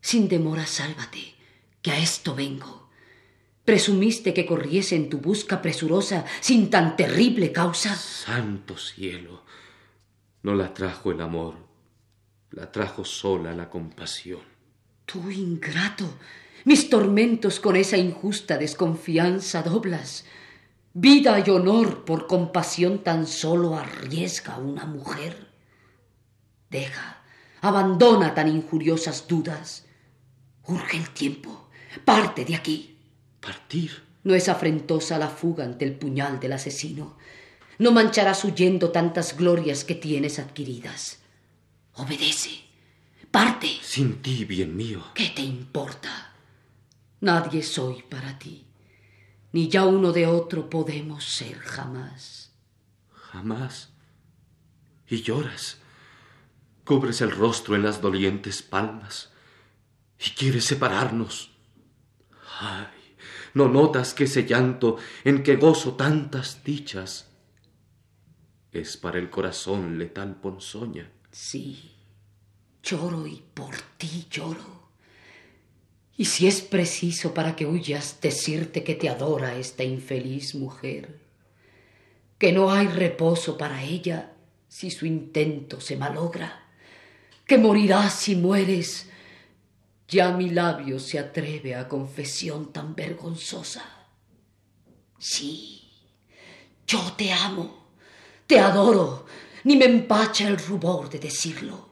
Sin 0.00 0.28
demora 0.28 0.66
sálvate, 0.66 1.34
que 1.82 1.90
a 1.90 1.98
esto 1.98 2.34
vengo. 2.34 2.88
¿Presumiste 3.64 4.32
que 4.32 4.46
corriese 4.46 4.96
en 4.96 5.10
tu 5.10 5.18
busca 5.18 5.60
presurosa 5.60 6.24
sin 6.40 6.70
tan 6.70 6.96
terrible 6.96 7.52
causa? 7.52 7.94
Santo 7.94 8.78
cielo, 8.78 9.44
no 10.42 10.54
la 10.54 10.72
trajo 10.74 11.10
el 11.10 11.20
amor, 11.20 11.54
la 12.50 12.70
trajo 12.72 13.04
sola 13.04 13.54
la 13.54 13.68
compasión. 13.68 14.40
Tú, 15.04 15.30
ingrato, 15.30 16.06
mis 16.64 16.88
tormentos 16.90 17.60
con 17.60 17.76
esa 17.76 17.96
injusta 17.96 18.58
desconfianza 18.58 19.62
doblas. 19.62 20.24
Vida 20.92 21.42
y 21.44 21.50
honor 21.50 22.04
por 22.04 22.26
compasión 22.26 23.04
tan 23.04 23.26
solo 23.26 23.76
arriesga 23.76 24.58
una 24.58 24.86
mujer. 24.86 25.48
Deja, 26.68 27.22
abandona 27.60 28.34
tan 28.34 28.48
injuriosas 28.48 29.28
dudas. 29.28 29.86
Urge 30.66 30.96
el 30.96 31.10
tiempo, 31.10 31.68
parte 32.04 32.44
de 32.44 32.54
aquí. 32.56 32.98
Partir. 33.40 34.10
No 34.22 34.34
es 34.34 34.48
afrentosa 34.48 35.18
la 35.18 35.28
fuga 35.28 35.64
ante 35.64 35.84
el 35.84 35.96
puñal 35.96 36.40
del 36.40 36.52
asesino. 36.52 37.16
No 37.80 37.92
mancharás 37.92 38.44
huyendo 38.44 38.90
tantas 38.90 39.38
glorias 39.38 39.84
que 39.84 39.94
tienes 39.94 40.38
adquiridas. 40.38 41.20
Obedece. 41.94 42.50
Parte. 43.30 43.70
Sin 43.80 44.20
ti, 44.20 44.44
bien 44.44 44.76
mío. 44.76 45.02
¿Qué 45.14 45.32
te 45.34 45.40
importa? 45.40 46.34
Nadie 47.22 47.62
soy 47.62 48.02
para 48.02 48.38
ti. 48.38 48.66
Ni 49.52 49.70
ya 49.70 49.86
uno 49.86 50.12
de 50.12 50.26
otro 50.26 50.68
podemos 50.68 51.24
ser 51.24 51.56
jamás. 51.56 52.52
Jamás. 53.14 53.88
Y 55.08 55.22
lloras. 55.22 55.78
Cubres 56.84 57.22
el 57.22 57.30
rostro 57.30 57.76
en 57.76 57.82
las 57.82 58.02
dolientes 58.02 58.60
palmas. 58.60 59.30
Y 60.18 60.32
quieres 60.32 60.66
separarnos. 60.66 61.52
Ay, 62.60 63.16
¿No 63.54 63.68
notas 63.68 64.12
que 64.12 64.24
ese 64.24 64.44
llanto 64.44 64.98
en 65.24 65.42
que 65.42 65.56
gozo 65.56 65.94
tantas 65.94 66.62
dichas 66.62 67.29
es 68.72 68.96
para 68.96 69.18
el 69.18 69.30
corazón 69.30 69.98
letal 69.98 70.36
ponzoña? 70.36 71.10
Sí, 71.30 71.92
lloro 72.82 73.26
y 73.26 73.42
por 73.54 73.76
ti 73.96 74.26
lloro. 74.30 74.80
Y 76.16 76.26
si 76.26 76.46
es 76.46 76.60
preciso 76.60 77.32
para 77.32 77.56
que 77.56 77.66
huyas 77.66 78.20
decirte 78.20 78.84
que 78.84 78.94
te 78.94 79.08
adora 79.08 79.56
esta 79.56 79.84
infeliz 79.84 80.54
mujer, 80.54 81.18
que 82.38 82.52
no 82.52 82.70
hay 82.70 82.86
reposo 82.88 83.56
para 83.56 83.82
ella 83.82 84.32
si 84.68 84.90
su 84.90 85.06
intento 85.06 85.80
se 85.80 85.96
malogra, 85.96 86.66
que 87.46 87.58
morirás 87.58 88.14
si 88.14 88.36
mueres 88.36 89.08
ya 90.10 90.32
mi 90.32 90.50
labio 90.50 90.98
se 90.98 91.18
atreve 91.18 91.74
a 91.76 91.86
confesión 91.86 92.72
tan 92.72 92.96
vergonzosa. 92.96 93.84
Sí, 95.18 95.88
yo 96.86 97.12
te 97.16 97.32
amo, 97.32 97.79
te 98.50 98.58
adoro, 98.58 99.26
ni 99.62 99.76
me 99.76 99.84
empacha 99.84 100.48
el 100.48 100.58
rubor 100.58 101.08
de 101.08 101.20
decirlo. 101.20 101.88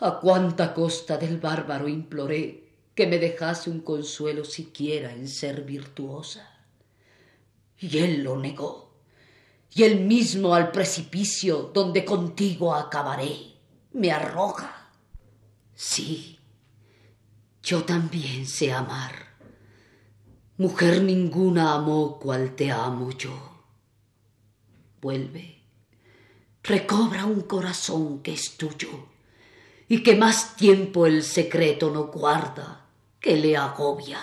A 0.00 0.18
cuánta 0.18 0.74
costa 0.74 1.16
del 1.16 1.38
bárbaro 1.38 1.86
imploré 1.86 2.68
que 2.96 3.06
me 3.06 3.20
dejase 3.20 3.70
un 3.70 3.78
consuelo 3.78 4.44
siquiera 4.44 5.12
en 5.12 5.28
ser 5.28 5.62
virtuosa. 5.62 6.50
Y 7.78 7.96
él 7.98 8.24
lo 8.24 8.36
negó, 8.40 8.92
y 9.72 9.84
él 9.84 10.00
mismo 10.00 10.52
al 10.52 10.72
precipicio 10.72 11.70
donde 11.72 12.04
contigo 12.04 12.74
acabaré 12.74 13.52
me 13.92 14.10
arroja. 14.10 14.90
Sí, 15.76 16.40
yo 17.62 17.84
también 17.84 18.48
sé 18.48 18.72
amar. 18.72 19.36
Mujer 20.56 21.04
ninguna 21.04 21.74
amó 21.74 22.18
cual 22.18 22.56
te 22.56 22.72
amo 22.72 23.12
yo. 23.12 23.51
Vuelve, 25.02 25.58
recobra 26.62 27.26
un 27.26 27.40
corazón 27.40 28.22
que 28.22 28.32
es 28.34 28.56
tuyo 28.56 28.88
y 29.88 30.04
que 30.04 30.14
más 30.14 30.54
tiempo 30.54 31.06
el 31.06 31.24
secreto 31.24 31.90
no 31.90 32.04
guarda 32.04 32.86
que 33.18 33.36
le 33.36 33.56
agobia. 33.56 34.20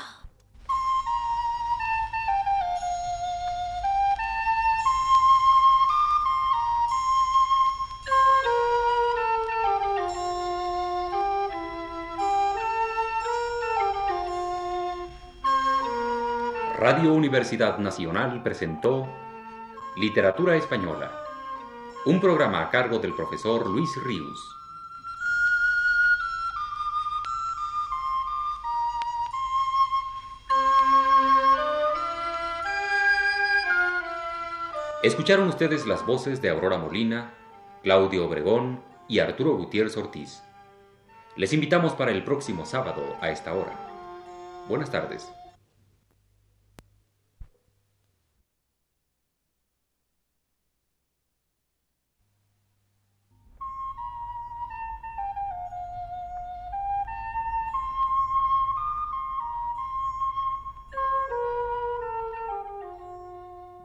Radio 16.78 17.14
Universidad 17.14 17.78
Nacional 17.80 18.42
presentó 18.42 19.29
Literatura 19.96 20.55
Española, 20.55 21.12
un 22.05 22.22
programa 22.22 22.62
a 22.62 22.69
cargo 22.69 23.00
del 23.00 23.13
profesor 23.13 23.67
Luis 23.67 24.01
Ríos. 24.03 24.55
Escucharon 35.01 35.48
ustedes 35.50 35.88
las 35.88 36.05
voces 36.05 36.41
de 36.41 36.50
Aurora 36.50 36.77
Molina, 36.77 37.34
Claudio 37.81 38.27
Obregón 38.27 38.81
y 39.08 39.19
Arturo 39.19 39.58
Gutiérrez 39.58 39.98
Ortiz. 39.98 40.43
Les 41.36 41.51
invitamos 41.51 41.93
para 41.93 42.12
el 42.12 42.24
próximo 42.24 42.65
sábado 42.65 43.17
a 43.22 43.31
esta 43.31 43.53
hora. 43.53 43.75
Buenas 44.67 44.91
tardes. 44.91 45.29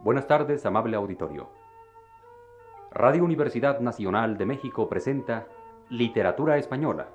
Buenas 0.05 0.27
tardes, 0.27 0.63
amable 0.67 0.95
auditorio. 0.97 1.49
Radio 2.91 3.23
Universidad 3.23 3.79
Nacional 3.79 4.37
de 4.37 4.45
México 4.45 4.87
presenta 4.87 5.47
Literatura 5.89 6.59
Española, 6.59 7.07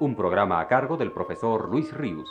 un 0.00 0.16
programa 0.16 0.58
a 0.58 0.66
cargo 0.66 0.96
del 0.96 1.12
profesor 1.12 1.68
Luis 1.68 1.96
Ríos. 1.96 2.28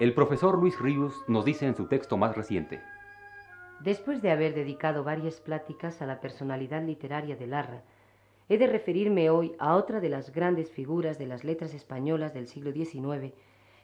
El 0.00 0.12
profesor 0.12 0.58
Luis 0.58 0.76
Ríos 0.80 1.22
nos 1.28 1.44
dice 1.44 1.66
en 1.66 1.76
su 1.76 1.86
texto 1.86 2.16
más 2.16 2.34
reciente. 2.34 2.82
Después 3.78 4.22
de 4.22 4.32
haber 4.32 4.56
dedicado 4.56 5.04
varias 5.04 5.40
pláticas 5.40 6.02
a 6.02 6.06
la 6.06 6.18
personalidad 6.20 6.82
literaria 6.82 7.36
de 7.36 7.46
Larra, 7.46 7.82
he 8.48 8.58
de 8.58 8.66
referirme 8.66 9.30
hoy 9.30 9.54
a 9.58 9.76
otra 9.76 10.00
de 10.00 10.08
las 10.08 10.32
grandes 10.32 10.70
figuras 10.70 11.18
de 11.18 11.26
las 11.26 11.44
letras 11.44 11.74
españolas 11.74 12.32
del 12.32 12.46
siglo 12.46 12.72
XIX, 12.72 13.32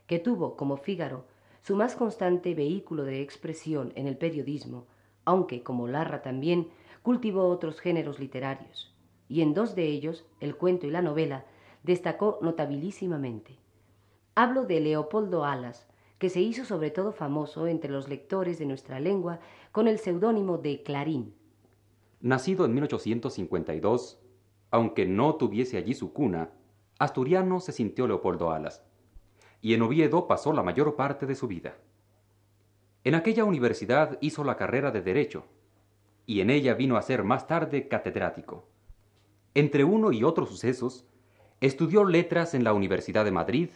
que 0.06 0.18
tuvo, 0.18 0.56
como 0.56 0.76
Fígaro, 0.76 1.24
su 1.62 1.76
más 1.76 1.94
constante 1.94 2.54
vehículo 2.54 3.04
de 3.04 3.22
expresión 3.22 3.92
en 3.96 4.06
el 4.06 4.16
periodismo, 4.16 4.86
aunque, 5.24 5.62
como 5.62 5.88
Larra 5.88 6.22
también, 6.22 6.68
cultivó 7.02 7.46
otros 7.46 7.80
géneros 7.80 8.18
literarios, 8.18 8.94
y 9.28 9.42
en 9.42 9.54
dos 9.54 9.74
de 9.74 9.86
ellos, 9.86 10.24
el 10.40 10.56
cuento 10.56 10.86
y 10.86 10.90
la 10.90 11.02
novela, 11.02 11.44
destacó 11.82 12.38
notabilísimamente. 12.42 13.56
Hablo 14.34 14.64
de 14.64 14.80
Leopoldo 14.80 15.44
Alas, 15.44 15.86
que 16.18 16.30
se 16.30 16.40
hizo 16.40 16.64
sobre 16.64 16.90
todo 16.90 17.12
famoso 17.12 17.66
entre 17.66 17.90
los 17.90 18.08
lectores 18.08 18.58
de 18.58 18.66
nuestra 18.66 19.00
lengua 19.00 19.40
con 19.72 19.88
el 19.88 19.98
seudónimo 19.98 20.58
de 20.58 20.82
Clarín. 20.82 21.34
Nacido 22.20 22.64
en 22.64 22.74
1852, 22.74 24.21
aunque 24.72 25.04
no 25.04 25.36
tuviese 25.36 25.76
allí 25.76 25.94
su 25.94 26.12
cuna, 26.12 26.50
asturiano 26.98 27.60
se 27.60 27.72
sintió 27.72 28.06
Leopoldo 28.06 28.50
Alas, 28.50 28.82
y 29.60 29.74
en 29.74 29.82
Oviedo 29.82 30.26
pasó 30.26 30.52
la 30.54 30.62
mayor 30.62 30.96
parte 30.96 31.26
de 31.26 31.34
su 31.34 31.46
vida. 31.46 31.76
En 33.04 33.14
aquella 33.14 33.44
universidad 33.44 34.16
hizo 34.22 34.44
la 34.44 34.56
carrera 34.56 34.90
de 34.90 35.02
Derecho, 35.02 35.44
y 36.24 36.40
en 36.40 36.48
ella 36.48 36.72
vino 36.72 36.96
a 36.96 37.02
ser 37.02 37.22
más 37.22 37.46
tarde 37.46 37.86
catedrático. 37.86 38.66
Entre 39.54 39.84
uno 39.84 40.10
y 40.10 40.24
otros 40.24 40.48
sucesos, 40.48 41.04
estudió 41.60 42.04
letras 42.04 42.54
en 42.54 42.64
la 42.64 42.72
Universidad 42.72 43.26
de 43.26 43.30
Madrid, 43.30 43.68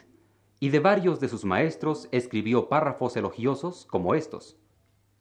y 0.60 0.70
de 0.70 0.80
varios 0.80 1.20
de 1.20 1.28
sus 1.28 1.44
maestros 1.44 2.08
escribió 2.10 2.70
párrafos 2.70 3.16
elogiosos 3.18 3.84
como 3.84 4.14
estos. 4.14 4.56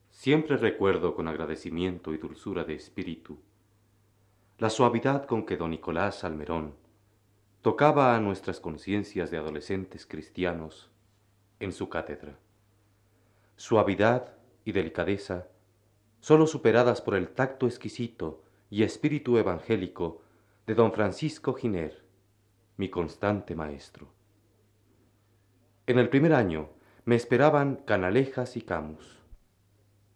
Siempre 0.08 0.56
recuerdo 0.56 1.14
con 1.14 1.28
agradecimiento 1.28 2.14
y 2.14 2.16
dulzura 2.16 2.64
de 2.64 2.74
espíritu 2.74 3.38
la 4.58 4.70
suavidad 4.70 5.26
con 5.26 5.44
que 5.44 5.58
don 5.58 5.70
Nicolás 5.70 6.24
Almerón 6.24 6.74
tocaba 7.60 8.16
a 8.16 8.20
nuestras 8.20 8.58
conciencias 8.58 9.30
de 9.30 9.36
adolescentes 9.36 10.06
cristianos 10.06 10.90
en 11.60 11.72
su 11.72 11.90
cátedra. 11.90 12.38
Suavidad 13.56 14.32
y 14.64 14.72
delicadeza 14.72 15.48
sólo 16.20 16.46
superadas 16.46 17.02
por 17.02 17.16
el 17.16 17.28
tacto 17.28 17.66
exquisito 17.66 18.44
y 18.70 18.82
espíritu 18.82 19.36
evangélico 19.36 20.22
de 20.66 20.74
don 20.74 20.90
Francisco 20.92 21.52
Giner, 21.52 22.02
mi 22.78 22.88
constante 22.88 23.54
maestro. 23.54 24.08
En 25.86 25.98
el 25.98 26.08
primer 26.08 26.32
año 26.32 26.70
me 27.04 27.14
esperaban 27.14 27.76
Canalejas 27.84 28.56
y 28.56 28.62
Camus. 28.62 29.18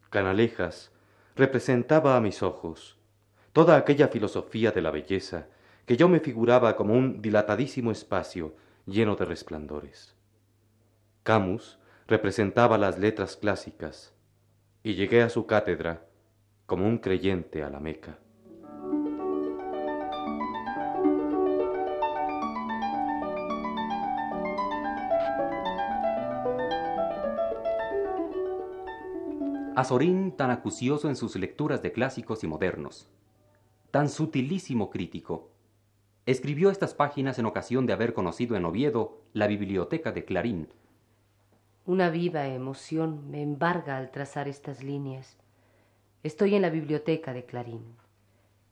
Canalejas 0.08 0.92
representaba 1.36 2.16
a 2.16 2.20
mis 2.20 2.42
ojos 2.42 2.99
toda 3.52 3.76
aquella 3.76 4.08
filosofía 4.08 4.70
de 4.70 4.82
la 4.82 4.90
belleza 4.90 5.48
que 5.86 5.96
yo 5.96 6.08
me 6.08 6.20
figuraba 6.20 6.76
como 6.76 6.94
un 6.94 7.20
dilatadísimo 7.20 7.90
espacio 7.90 8.54
lleno 8.86 9.16
de 9.16 9.24
resplandores. 9.24 10.14
Camus 11.22 11.78
representaba 12.06 12.78
las 12.78 12.98
letras 12.98 13.36
clásicas 13.36 14.14
y 14.82 14.94
llegué 14.94 15.22
a 15.22 15.28
su 15.28 15.46
cátedra 15.46 16.06
como 16.66 16.86
un 16.86 16.98
creyente 16.98 17.62
a 17.64 17.70
la 17.70 17.80
Meca. 17.80 18.18
Azorín 29.76 30.32
tan 30.36 30.50
acucioso 30.50 31.08
en 31.08 31.16
sus 31.16 31.36
lecturas 31.36 31.80
de 31.82 31.92
clásicos 31.92 32.44
y 32.44 32.46
modernos, 32.46 33.08
tan 33.90 34.08
sutilísimo 34.08 34.90
crítico, 34.90 35.50
escribió 36.26 36.70
estas 36.70 36.94
páginas 36.94 37.38
en 37.38 37.46
ocasión 37.46 37.86
de 37.86 37.92
haber 37.92 38.14
conocido 38.14 38.56
en 38.56 38.64
Oviedo 38.64 39.22
la 39.32 39.46
biblioteca 39.46 40.12
de 40.12 40.24
Clarín. 40.24 40.68
Una 41.86 42.08
viva 42.08 42.46
emoción 42.46 43.30
me 43.30 43.42
embarga 43.42 43.96
al 43.96 44.10
trazar 44.10 44.46
estas 44.46 44.84
líneas. 44.84 45.36
Estoy 46.22 46.54
en 46.54 46.62
la 46.62 46.70
biblioteca 46.70 47.32
de 47.32 47.44
Clarín. 47.46 47.96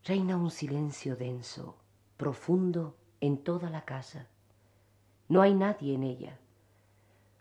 Reina 0.05 0.37
un 0.37 0.51
silencio 0.51 1.17
denso, 1.17 1.77
profundo 2.17 2.97
en 3.21 3.39
toda 3.39 3.71
la 3.71 3.85
casa. 3.85 4.29
No 5.29 5.43
hay 5.43 5.55
nadie 5.55 5.95
en 5.95 6.05
ella. 6.05 6.39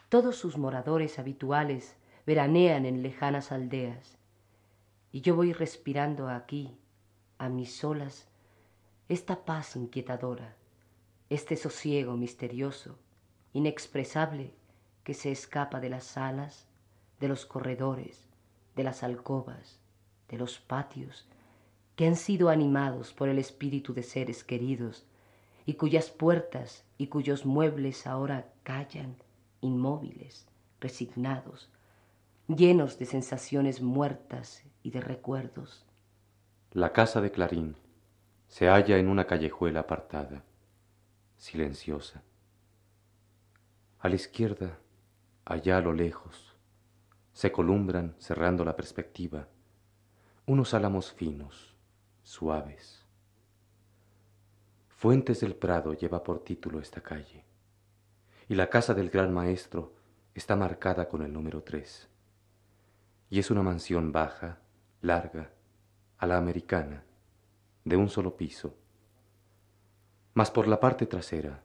Todos 0.09 0.35
sus 0.35 0.57
moradores 0.57 1.19
habituales 1.19 1.95
veranean 2.25 2.85
en 2.85 3.03
lejanas 3.03 3.51
aldeas. 3.51 4.17
Y 5.11 5.21
yo 5.21 5.35
voy 5.35 5.53
respirando 5.53 6.27
aquí, 6.29 6.77
a 7.38 7.50
mis 7.50 7.76
solas 7.76 8.28
esta 9.10 9.45
paz 9.45 9.76
inquietadora, 9.76 10.56
este 11.30 11.56
sosiego 11.56 12.17
misterioso, 12.17 12.97
inexpresable 13.54 14.54
que 15.04 15.13
se 15.13 15.32
escapa 15.32 15.80
de 15.80 15.89
las 15.89 16.04
salas, 16.04 16.67
de 17.19 17.30
los 17.30 17.45
corredores, 17.45 18.28
de 18.76 18.84
las 18.84 19.04
alcobas, 19.04 19.80
de 20.30 20.38
los 20.38 20.60
patios, 20.60 21.26
que 21.95 22.06
han 22.06 22.15
sido 22.15 22.50
animados 22.50 23.13
por 23.13 23.30
el 23.30 23.39
espíritu 23.39 23.93
de 23.93 24.04
seres 24.04 24.43
queridos 24.43 25.06
y 25.65 25.73
cuyas 25.73 26.10
puertas 26.10 26.84
y 26.97 27.08
cuyos 27.08 27.45
muebles 27.45 28.06
ahora 28.06 28.52
callan 28.63 29.15
inmóviles, 29.62 30.45
resignados, 30.80 31.69
llenos 32.47 33.00
de 33.00 33.06
sensaciones 33.06 33.82
muertas 33.82 34.63
y 34.84 34.91
de 34.91 35.02
recuerdos. 35.02 35.87
La 36.71 36.91
casa 36.91 37.21
de 37.21 37.32
Clarín 37.32 37.77
se 38.49 38.67
halla 38.67 38.97
en 38.97 39.08
una 39.08 39.25
callejuela 39.25 39.80
apartada, 39.80 40.43
silenciosa. 41.38 42.23
A 43.99 44.10
la 44.10 44.15
izquierda, 44.15 44.77
allá 45.45 45.77
a 45.77 45.82
lo 45.82 45.93
lejos, 45.93 46.58
se 47.32 47.53
columbran, 47.53 48.15
cerrando 48.19 48.65
la 48.65 48.75
perspectiva, 48.75 49.47
unos 50.45 50.73
álamos 50.73 51.13
finos, 51.13 51.73
suaves. 52.21 53.06
Fuentes 54.89 55.39
del 55.39 55.56
Prado 55.56 55.93
lleva 55.93 56.21
por 56.21 56.43
título 56.43 56.82
esta 56.82 57.01
calle, 57.01 57.45
y 58.49 58.56
la 58.56 58.69
casa 58.69 58.93
del 58.93 59.10
gran 59.10 59.34
maestro 59.34 59.95
está 60.36 60.58
marcada 60.58 61.08
con 61.08 61.21
el 61.21 61.32
número 61.32 61.63
tres. 61.63 62.10
Y 63.30 63.39
es 63.39 63.51
una 63.51 63.63
mansión 63.63 64.12
baja, 64.12 64.60
larga, 65.01 65.53
a 66.17 66.25
la 66.25 66.38
americana, 66.38 67.03
de 67.86 67.95
un 67.95 68.10
solo 68.10 68.38
piso. 68.38 68.75
Mas 70.34 70.49
por 70.49 70.67
la 70.67 70.80
parte 70.80 71.06
trasera, 71.06 71.63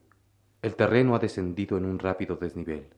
el 0.61 0.77
terreno 0.77 1.15
ha 1.15 1.19
descendido 1.19 1.79
en 1.79 1.87
un 1.87 1.99
rápido 1.99 2.37
desnivel, 2.37 2.89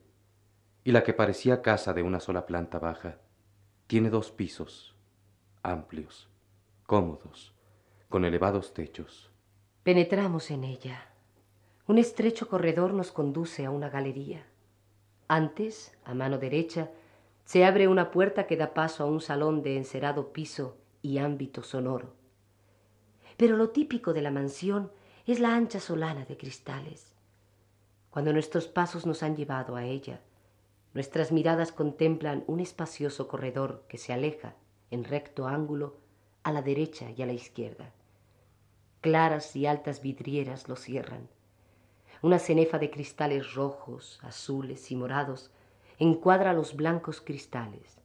y 0.83 0.93
la 0.93 1.05
que 1.05 1.15
parecía 1.15 1.63
casa 1.63 1.93
de 1.93 2.03
una 2.03 2.19
sola 2.19 2.45
planta 2.45 2.79
baja, 2.79 3.19
tiene 3.87 4.11
dos 4.11 4.33
pisos, 4.33 4.97
amplios, 5.63 6.29
cómodos, 6.87 7.55
con 8.09 8.25
elevados 8.25 8.75
techos. 8.75 9.31
Penetramos 9.85 10.51
en 10.51 10.65
ella. 10.65 11.09
Un 11.87 11.99
estrecho 11.99 12.49
corredor 12.49 12.95
nos 12.95 13.13
conduce 13.13 13.65
a 13.65 13.71
una 13.71 13.91
galería. 13.91 14.47
Antes, 15.29 15.97
a 16.05 16.15
mano 16.15 16.39
derecha, 16.39 16.91
se 17.45 17.65
abre 17.65 17.89
una 17.89 18.11
puerta 18.11 18.47
que 18.47 18.57
da 18.57 18.75
paso 18.75 19.05
a 19.05 19.07
un 19.07 19.21
salón 19.21 19.63
de 19.63 19.77
encerado 19.77 20.33
piso 20.33 20.79
y 21.05 21.19
ámbito 21.19 21.63
sonoro. 21.63 22.15
Pero 23.37 23.59
lo 23.59 23.69
típico 23.71 24.15
de 24.15 24.23
la 24.23 24.31
mansión 24.31 24.91
es 25.27 25.39
la 25.39 25.55
ancha 25.55 25.79
solana 25.79 26.25
de 26.25 26.39
cristales. 26.39 27.15
Cuando 28.09 28.33
nuestros 28.33 28.69
pasos 28.69 29.05
nos 29.05 29.23
han 29.23 29.37
llevado 29.37 29.77
a 29.77 29.85
ella, 29.85 30.23
nuestras 30.95 31.31
miradas 31.31 31.73
contemplan 31.73 32.43
un 32.47 32.59
espacioso 32.59 33.29
corredor 33.29 33.85
que 33.87 33.99
se 33.99 34.15
aleja, 34.15 34.55
en 34.91 35.05
recto 35.05 35.47
ángulo, 35.47 35.99
a 36.43 36.53
la 36.53 36.63
derecha 36.63 37.11
y 37.11 37.21
a 37.21 37.27
la 37.27 37.35
izquierda. 37.35 37.93
Claras 39.03 39.55
y 39.57 39.67
altas 39.67 40.01
vidrieras 40.01 40.71
lo 40.71 40.77
cierran. 40.77 41.29
Una 42.23 42.39
cenefa 42.39 42.79
de 42.79 42.91
cristales 42.91 43.53
rojos, 43.53 44.19
azules 44.23 44.91
y 44.91 44.97
morados 44.97 45.51
encuadra 45.99 46.55
los 46.55 46.75
blancos 46.75 47.21
cristales, 47.21 48.01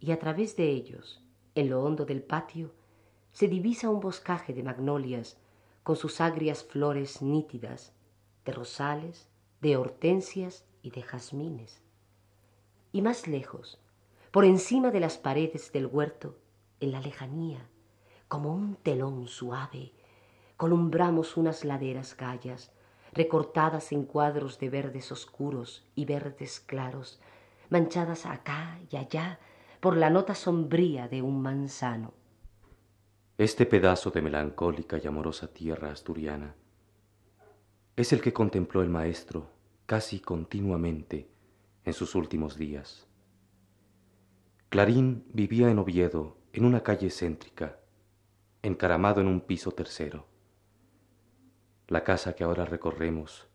y 0.00 0.10
a 0.10 0.18
través 0.18 0.56
de 0.56 0.68
ellos, 0.70 1.22
en 1.58 1.70
lo 1.70 1.82
hondo 1.82 2.04
del 2.04 2.22
patio, 2.22 2.70
se 3.32 3.48
divisa 3.48 3.90
un 3.90 3.98
boscaje 3.98 4.54
de 4.54 4.62
magnolias 4.62 5.38
con 5.82 5.96
sus 5.96 6.20
agrias 6.20 6.62
flores 6.62 7.20
nítidas, 7.20 7.92
de 8.44 8.52
rosales, 8.52 9.28
de 9.60 9.76
hortensias 9.76 10.64
y 10.82 10.90
de 10.90 11.02
jazmines. 11.02 11.82
Y 12.92 13.02
más 13.02 13.26
lejos, 13.26 13.80
por 14.30 14.44
encima 14.44 14.92
de 14.92 15.00
las 15.00 15.18
paredes 15.18 15.72
del 15.72 15.86
huerto, 15.86 16.38
en 16.78 16.92
la 16.92 17.00
lejanía, 17.00 17.68
como 18.28 18.54
un 18.54 18.76
telón 18.76 19.26
suave, 19.26 19.92
columbramos 20.56 21.36
unas 21.36 21.64
laderas 21.64 22.16
gallas, 22.16 22.70
recortadas 23.12 23.90
en 23.90 24.04
cuadros 24.04 24.60
de 24.60 24.70
verdes 24.70 25.10
oscuros 25.10 25.84
y 25.96 26.04
verdes 26.04 26.60
claros, 26.60 27.20
manchadas 27.68 28.26
acá 28.26 28.78
y 28.92 28.96
allá 28.96 29.40
por 29.80 29.96
la 29.96 30.10
nota 30.10 30.34
sombría 30.34 31.08
de 31.08 31.22
un 31.22 31.40
manzano. 31.40 32.12
Este 33.36 33.66
pedazo 33.66 34.10
de 34.10 34.22
melancólica 34.22 34.98
y 35.02 35.06
amorosa 35.06 35.52
tierra 35.52 35.92
asturiana 35.92 36.54
es 37.96 38.12
el 38.12 38.20
que 38.20 38.32
contempló 38.32 38.82
el 38.82 38.88
maestro 38.88 39.50
casi 39.86 40.20
continuamente 40.20 41.28
en 41.84 41.92
sus 41.92 42.14
últimos 42.14 42.56
días. 42.56 43.06
Clarín 44.68 45.24
vivía 45.32 45.70
en 45.70 45.78
Oviedo, 45.78 46.36
en 46.52 46.64
una 46.64 46.82
calle 46.82 47.10
céntrica, 47.10 47.78
encaramado 48.62 49.20
en 49.20 49.28
un 49.28 49.40
piso 49.40 49.72
tercero 49.72 50.26
la 51.88 52.04
casa 52.04 52.34
que 52.34 52.44
ahora 52.44 52.66
recorremos, 52.66 53.48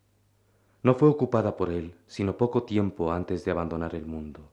no 0.82 0.96
fue 0.96 1.08
ocupada 1.08 1.56
por 1.56 1.70
él 1.70 1.96
sino 2.08 2.36
poco 2.36 2.64
tiempo 2.64 3.12
antes 3.12 3.46
de 3.46 3.52
abandonar 3.52 3.94
el 3.94 4.08
mundo. 4.08 4.53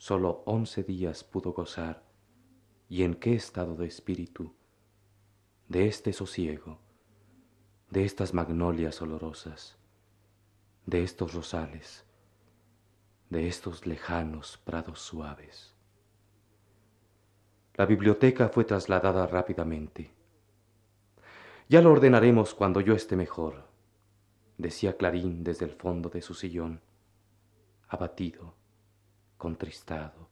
Solo 0.00 0.42
once 0.46 0.82
días 0.82 1.24
pudo 1.24 1.52
gozar, 1.52 2.02
y 2.88 3.02
en 3.02 3.12
qué 3.12 3.34
estado 3.34 3.76
de 3.76 3.86
espíritu, 3.86 4.54
de 5.68 5.88
este 5.88 6.14
sosiego, 6.14 6.78
de 7.90 8.04
estas 8.04 8.32
magnolias 8.32 9.02
olorosas, 9.02 9.76
de 10.86 11.02
estos 11.02 11.34
rosales, 11.34 12.06
de 13.28 13.46
estos 13.46 13.86
lejanos 13.86 14.56
prados 14.64 15.00
suaves. 15.00 15.74
La 17.74 17.84
biblioteca 17.84 18.48
fue 18.48 18.64
trasladada 18.64 19.26
rápidamente. 19.26 20.14
Ya 21.68 21.82
lo 21.82 21.92
ordenaremos 21.92 22.54
cuando 22.54 22.80
yo 22.80 22.94
esté 22.94 23.16
mejor, 23.16 23.66
decía 24.56 24.96
Clarín 24.96 25.44
desde 25.44 25.66
el 25.66 25.72
fondo 25.72 26.08
de 26.08 26.22
su 26.22 26.32
sillón, 26.32 26.80
abatido, 27.86 28.59
contristado, 29.40 30.28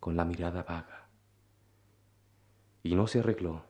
con 0.00 0.16
la 0.16 0.24
mirada 0.24 0.62
vaga. 0.62 1.06
Y 2.82 2.94
no 2.94 3.06
se 3.06 3.18
arregló. 3.20 3.62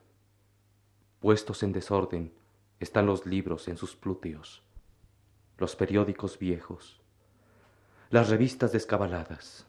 Puestos 1.18 1.64
en 1.64 1.72
desorden 1.72 2.32
están 2.78 3.06
los 3.06 3.26
libros 3.26 3.66
en 3.66 3.76
sus 3.76 3.96
plúteos, 3.96 4.62
los 5.58 5.74
periódicos 5.74 6.38
viejos, 6.38 7.02
las 8.10 8.30
revistas 8.30 8.70
descabaladas, 8.70 9.66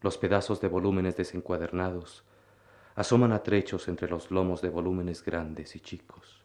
los 0.00 0.16
pedazos 0.16 0.60
de 0.60 0.68
volúmenes 0.68 1.16
desencuadernados, 1.16 2.24
asoman 2.94 3.32
a 3.32 3.42
trechos 3.42 3.88
entre 3.88 4.08
los 4.08 4.30
lomos 4.30 4.62
de 4.62 4.68
volúmenes 4.68 5.24
grandes 5.24 5.74
y 5.74 5.80
chicos. 5.80 6.44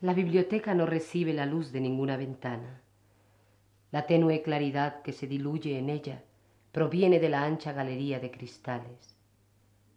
La 0.00 0.14
biblioteca 0.14 0.72
no 0.74 0.86
recibe 0.86 1.34
la 1.34 1.44
luz 1.44 1.70
de 1.70 1.82
ninguna 1.82 2.16
ventana. 2.16 2.80
La 3.90 4.06
tenue 4.06 4.40
claridad 4.40 5.02
que 5.02 5.12
se 5.12 5.26
diluye 5.26 5.78
en 5.78 5.90
ella 5.90 6.24
proviene 6.72 7.18
de 7.18 7.28
la 7.28 7.44
ancha 7.44 7.72
galería 7.72 8.20
de 8.20 8.30
cristales. 8.30 9.16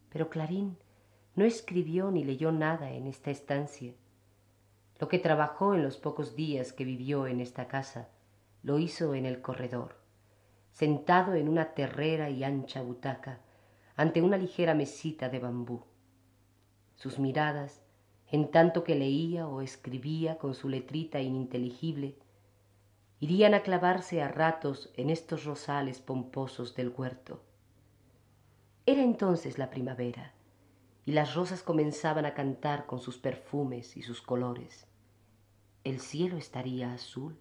Pero 0.10 0.30
Clarín 0.30 0.78
no 1.36 1.46
escribió 1.46 2.12
ni 2.12 2.24
leyó 2.24 2.52
nada 2.52 2.92
en 2.92 3.08
esta 3.08 3.32
estancia. 3.32 3.94
Lo 5.00 5.08
que 5.08 5.20
trabajó 5.20 5.76
en 5.76 5.84
los 5.84 5.98
pocos 5.98 6.36
días 6.36 6.74
que 6.74 6.86
vivió 6.86 7.28
en 7.28 7.42
esta 7.42 7.68
casa, 7.68 8.10
lo 8.62 8.80
hizo 8.80 9.14
en 9.16 9.26
el 9.26 9.42
corredor, 9.42 9.98
sentado 10.72 11.36
en 11.36 11.50
una 11.50 11.74
terrera 11.74 12.30
y 12.30 12.44
ancha 12.44 12.82
butaca, 12.82 13.42
ante 13.96 14.22
una 14.22 14.38
ligera 14.38 14.74
mesita 14.74 15.30
de 15.30 15.40
bambú. 15.40 15.84
Sus 16.96 17.20
miradas, 17.20 17.84
en 18.32 18.50
tanto 18.50 18.84
que 18.84 18.96
leía 18.96 19.48
o 19.48 19.62
escribía 19.62 20.38
con 20.38 20.56
su 20.56 20.70
letrita 20.70 21.20
ininteligible, 21.20 22.16
irían 23.24 23.54
a 23.54 23.62
clavarse 23.62 24.22
a 24.22 24.28
ratos 24.28 24.90
en 24.98 25.10
estos 25.10 25.46
rosales 25.46 26.02
pomposos 26.02 26.76
del 26.76 26.90
huerto. 26.90 27.42
Era 28.86 29.02
entonces 29.02 29.58
la 29.58 29.70
primavera, 29.70 30.34
y 31.06 31.14
las 31.14 31.34
rosas 31.34 31.64
comenzaban 31.64 32.26
a 32.26 32.34
cantar 32.34 32.86
con 32.86 33.00
sus 33.00 33.18
perfumes 33.18 33.96
y 33.96 34.02
sus 34.02 34.22
colores. 34.22 34.88
El 35.86 36.02
cielo 36.02 36.36
estaría 36.36 36.94
azul, 36.94 37.38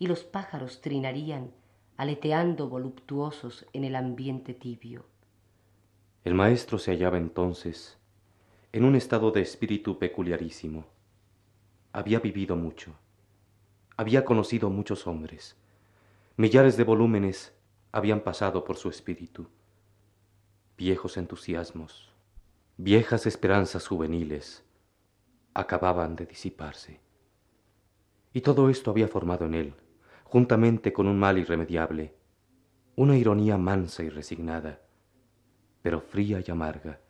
y 0.00 0.08
los 0.08 0.24
pájaros 0.24 0.80
trinarían 0.80 1.52
aleteando 1.96 2.68
voluptuosos 2.68 3.64
en 3.72 3.84
el 3.84 3.94
ambiente 3.94 4.54
tibio. 4.54 5.06
El 6.24 6.34
maestro 6.34 6.80
se 6.80 6.90
hallaba 6.90 7.16
entonces 7.16 7.96
en 8.72 8.84
un 8.84 8.96
estado 8.96 9.30
de 9.30 9.42
espíritu 9.42 10.00
peculiarísimo. 10.00 10.84
Había 11.92 12.18
vivido 12.18 12.56
mucho, 12.56 12.98
había 13.96 14.24
conocido 14.24 14.68
muchos 14.68 15.06
hombres, 15.06 15.56
millares 16.36 16.76
de 16.76 16.84
volúmenes 16.84 17.54
habían 17.92 18.20
pasado 18.20 18.62
por 18.62 18.76
su 18.76 18.90
espíritu, 18.90 19.48
viejos 20.76 21.16
entusiasmos, 21.16 22.12
viejas 22.76 23.26
esperanzas 23.26 23.88
juveniles 23.88 24.62
acababan 25.54 26.14
de 26.14 26.26
disiparse. 26.26 27.00
Y 28.34 28.42
todo 28.42 28.68
esto 28.68 28.90
había 28.90 29.08
formado 29.08 29.46
en 29.46 29.54
él, 29.54 29.74
juntamente 30.24 30.92
con 30.92 31.06
un 31.06 31.18
mal 31.18 31.38
irremediable, 31.38 32.14
una 32.96 33.16
ironía 33.16 33.56
mansa 33.56 34.02
y 34.02 34.10
resignada, 34.10 34.82
pero 35.80 36.02
fría 36.02 36.42
y 36.46 36.50
amarga, 36.50 37.00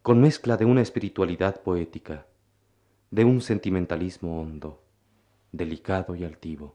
con 0.00 0.22
mezcla 0.22 0.56
de 0.56 0.64
una 0.64 0.80
espiritualidad 0.80 1.60
poética, 1.60 2.26
de 3.10 3.26
un 3.26 3.42
sentimentalismo 3.42 4.40
hondo, 4.40 4.83
delicado 5.56 6.14
y 6.14 6.24
altivo. 6.24 6.74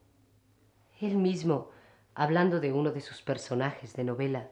Él 1.00 1.18
mismo, 1.18 1.70
hablando 2.16 2.60
de 2.60 2.72
uno 2.72 2.92
de 2.92 3.02
sus 3.02 3.22
personajes 3.22 3.94
de 3.94 4.04
novela, 4.04 4.50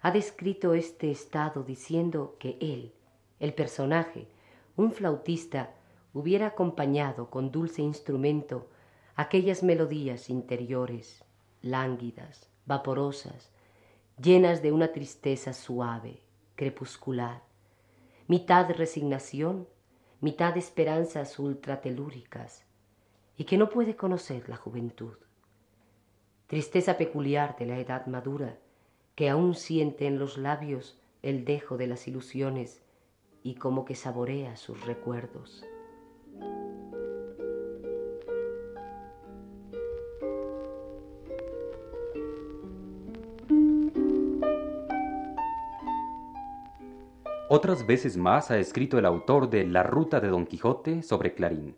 ha 0.00 0.10
descrito 0.10 0.74
este 0.74 1.10
estado 1.10 1.62
diciendo 1.62 2.36
que 2.38 2.58
él, 2.60 2.92
el 3.40 3.54
personaje, 3.54 4.28
un 4.76 4.92
flautista, 4.92 5.74
hubiera 6.12 6.48
acompañado 6.48 7.30
con 7.30 7.50
dulce 7.50 7.82
instrumento 7.82 8.68
aquellas 9.14 9.62
melodías 9.62 10.30
interiores, 10.30 11.24
lánguidas, 11.60 12.48
vaporosas, 12.66 13.50
llenas 14.20 14.62
de 14.62 14.72
una 14.72 14.92
tristeza 14.92 15.52
suave, 15.52 16.22
crepuscular, 16.56 17.42
mitad 18.26 18.70
resignación, 18.70 19.68
mitad 20.20 20.56
esperanzas 20.56 21.38
ultratelúricas, 21.38 22.64
y 23.36 23.44
que 23.44 23.58
no 23.58 23.68
puede 23.68 23.96
conocer 23.96 24.48
la 24.48 24.56
juventud. 24.56 25.14
Tristeza 26.46 26.98
peculiar 26.98 27.56
de 27.56 27.66
la 27.66 27.78
edad 27.78 28.06
madura, 28.06 28.58
que 29.14 29.30
aún 29.30 29.54
siente 29.54 30.06
en 30.06 30.18
los 30.18 30.38
labios 30.38 30.98
el 31.22 31.44
dejo 31.44 31.76
de 31.76 31.86
las 31.86 32.08
ilusiones 32.08 32.82
y 33.42 33.54
como 33.54 33.84
que 33.84 33.94
saborea 33.94 34.56
sus 34.56 34.84
recuerdos. 34.84 35.64
Otras 47.54 47.86
veces 47.86 48.16
más 48.16 48.50
ha 48.50 48.58
escrito 48.58 48.98
el 48.98 49.04
autor 49.04 49.50
de 49.50 49.66
La 49.66 49.82
Ruta 49.82 50.20
de 50.20 50.28
Don 50.28 50.46
Quijote 50.46 51.02
sobre 51.02 51.34
Clarín. 51.34 51.76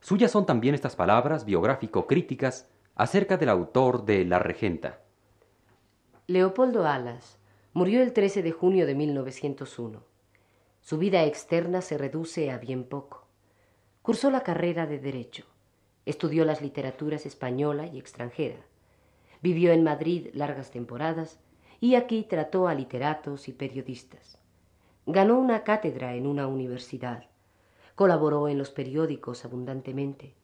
Suyas 0.00 0.30
son 0.30 0.46
también 0.46 0.74
estas 0.74 0.96
palabras 0.96 1.44
biográfico-críticas 1.44 2.68
acerca 2.94 3.36
del 3.36 3.48
autor 3.48 4.04
de 4.04 4.24
La 4.24 4.38
Regenta. 4.38 5.00
Leopoldo 6.26 6.86
Alas 6.86 7.38
murió 7.72 8.02
el 8.02 8.12
13 8.12 8.42
de 8.42 8.52
junio 8.52 8.86
de 8.86 8.94
1901. 8.94 10.02
Su 10.80 10.98
vida 10.98 11.24
externa 11.24 11.82
se 11.82 11.98
reduce 11.98 12.50
a 12.50 12.58
bien 12.58 12.84
poco. 12.84 13.26
Cursó 14.02 14.30
la 14.30 14.42
carrera 14.42 14.86
de 14.86 14.98
Derecho. 14.98 15.44
Estudió 16.04 16.44
las 16.44 16.62
literaturas 16.62 17.26
española 17.26 17.86
y 17.86 17.98
extranjera. 17.98 18.60
Vivió 19.42 19.72
en 19.72 19.82
Madrid 19.82 20.28
largas 20.32 20.70
temporadas 20.70 21.38
y 21.80 21.96
aquí 21.96 22.22
trató 22.22 22.68
a 22.68 22.74
literatos 22.74 23.48
y 23.48 23.52
periodistas. 23.52 24.38
Ganó 25.06 25.38
una 25.38 25.62
cátedra 25.64 26.14
en 26.14 26.26
una 26.26 26.46
universidad. 26.46 27.28
Colaboró 27.96 28.48
en 28.48 28.58
los 28.58 28.70
periódicos 28.70 29.46
abundantemente. 29.46 30.34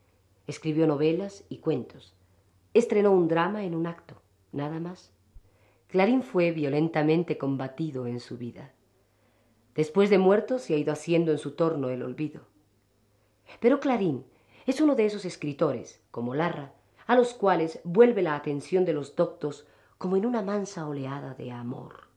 Escribió 0.47 0.87
novelas 0.87 1.45
y 1.51 1.59
cuentos. 1.59 2.15
Estrenó 2.73 3.13
un 3.13 3.29
drama 3.29 3.65
en 3.65 3.75
un 3.75 3.87
acto, 3.87 4.23
nada 4.53 4.81
más. 4.81 5.13
Clarín 5.89 6.23
fue 6.23 6.53
violentamente 6.53 7.37
combatido 7.37 8.07
en 8.07 8.21
su 8.21 8.39
vida. 8.39 8.73
Después 9.75 10.09
de 10.09 10.17
muerto 10.17 10.59
se 10.59 10.73
ha 10.73 10.79
ido 10.79 10.95
haciendo 10.95 11.31
en 11.31 11.37
su 11.37 11.51
torno 11.51 11.91
el 11.91 12.03
olvido. 12.03 12.41
Pero 13.61 13.81
Clarín 13.81 14.25
es 14.65 14.81
uno 14.81 14.95
de 14.95 15.05
esos 15.05 15.27
escritores, 15.27 16.01
como 16.11 16.35
Larra, 16.35 16.73
a 17.07 17.17
los 17.17 17.35
cuales 17.35 17.81
vuelve 17.85 18.23
la 18.23 18.35
atención 18.35 18.87
de 18.87 18.95
los 18.95 19.15
doctos 19.15 19.67
como 19.99 20.17
en 20.17 20.25
una 20.25 20.41
mansa 20.41 20.89
oleada 20.89 21.35
de 21.35 21.51
amor, 21.51 22.09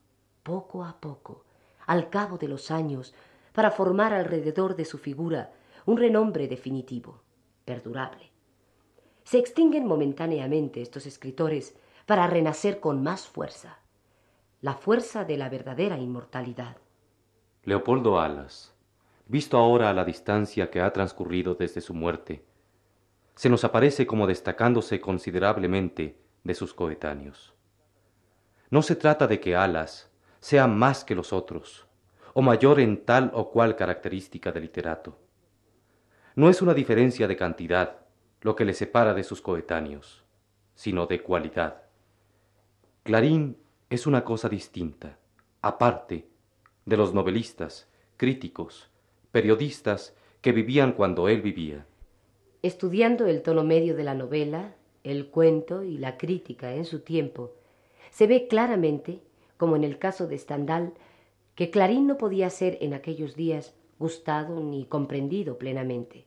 poco 0.44 0.86
a 0.86 1.02
poco, 1.02 1.44
al 1.86 2.10
cabo 2.10 2.38
de 2.38 2.48
los 2.48 2.72
años 2.72 3.14
para 3.56 3.72
formar 3.72 4.14
alrededor 4.14 4.76
de 4.76 4.86
su 4.86 4.98
figura 4.98 5.54
un 5.86 5.98
renombre 5.98 6.48
definitivo, 6.48 7.22
perdurable. 7.64 8.32
Se 9.24 9.40
extinguen 9.40 9.88
momentáneamente 9.88 10.82
estos 10.82 11.06
escritores 11.06 11.76
para 12.06 12.28
renacer 12.28 12.80
con 12.80 13.02
más 13.02 13.28
fuerza, 13.28 13.80
la 14.62 14.74
fuerza 14.74 15.24
de 15.24 15.38
la 15.38 15.50
verdadera 15.50 15.98
inmortalidad. 15.98 16.78
Leopoldo 17.64 18.20
Alas, 18.20 18.76
visto 19.28 19.58
ahora 19.58 19.90
a 19.90 19.94
la 19.94 20.06
distancia 20.06 20.70
que 20.70 20.82
ha 20.82 20.92
transcurrido 20.92 21.56
desde 21.56 21.82
su 21.82 21.94
muerte, 21.94 22.46
se 23.36 23.50
nos 23.50 23.64
aparece 23.64 24.06
como 24.06 24.28
destacándose 24.28 25.02
considerablemente 25.02 26.20
de 26.44 26.54
sus 26.54 26.74
coetáneos. 26.74 27.54
No 28.70 28.82
se 28.82 28.96
trata 28.96 29.28
de 29.28 29.40
que 29.40 29.56
Alas 29.56 30.12
sea 30.40 30.68
más 30.68 31.04
que 31.04 31.16
los 31.16 31.34
otros, 31.34 31.88
o 32.38 32.42
mayor 32.42 32.82
en 32.82 33.06
tal 33.06 33.32
o 33.34 33.50
cual 33.50 33.78
característica 33.78 34.52
de 34.52 34.60
literato. 34.60 35.18
No 36.36 36.50
es 36.50 36.62
una 36.62 36.74
diferencia 36.74 37.30
de 37.30 37.38
cantidad 37.38 38.02
lo 38.42 38.58
que 38.58 38.66
le 38.66 38.74
separa 38.74 39.14
de 39.14 39.24
sus 39.24 39.42
coetáneos, 39.42 40.26
sino 40.74 41.08
de 41.08 41.22
cualidad. 41.22 41.84
Clarín 43.04 43.58
es 43.90 44.06
una 44.06 44.26
cosa 44.26 44.50
distinta, 44.50 45.18
aparte 45.62 46.28
de 46.84 46.98
los 46.98 47.14
novelistas, 47.14 47.90
críticos, 48.18 48.90
periodistas 49.32 50.14
que 50.42 50.52
vivían 50.52 50.92
cuando 50.92 51.30
él 51.30 51.42
vivía. 51.42 51.86
Estudiando 52.62 53.28
el 53.28 53.44
tono 53.44 53.64
medio 53.64 53.96
de 53.96 54.04
la 54.04 54.14
novela, 54.14 54.76
el 55.06 55.28
cuento 55.28 55.84
y 55.84 55.98
la 56.00 56.18
crítica 56.18 56.76
en 56.76 56.84
su 56.84 57.00
tiempo, 57.00 57.54
se 58.12 58.28
ve 58.28 58.50
claramente 58.50 59.22
como 59.56 59.78
en 59.78 59.86
el 59.86 60.00
caso 60.00 60.28
de 60.28 60.38
Stendhal, 60.38 60.94
que 61.56 61.72
Clarín 61.72 62.06
no 62.06 62.18
podía 62.18 62.50
ser 62.50 62.78
en 62.82 62.94
aquellos 62.94 63.36
días 63.36 63.74
gustado 63.98 64.62
ni 64.62 64.86
comprendido 64.86 65.58
plenamente. 65.58 66.26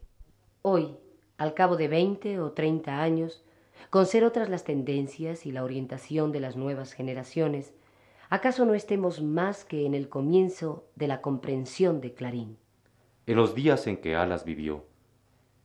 Hoy, 0.63 0.97
al 1.37 1.53
cabo 1.53 1.77
de 1.77 1.87
veinte 1.87 2.41
o 2.41 2.53
treinta 2.53 3.03
años, 3.03 3.45
con 3.91 4.07
ser 4.07 4.25
otras 4.25 4.49
las 4.49 4.65
tendencias 4.65 5.45
y 5.45 5.53
la 5.53 5.65
orientación 5.65 6.33
de 6.33 6.41
las 6.41 6.57
nuevas 6.57 6.95
generaciones, 6.95 7.75
¿acaso 8.31 8.65
no 8.65 8.75
estemos 8.75 9.23
más 9.23 9.65
que 9.65 9.85
en 9.85 9.95
el 9.95 10.09
comienzo 10.09 10.87
de 10.97 11.09
la 11.09 11.21
comprensión 11.21 12.01
de 12.01 12.15
Clarín? 12.15 12.57
En 13.27 13.37
los 13.37 13.55
días 13.55 13.87
en 13.87 13.99
que 13.99 14.17
Alas 14.17 14.45
vivió, 14.45 14.87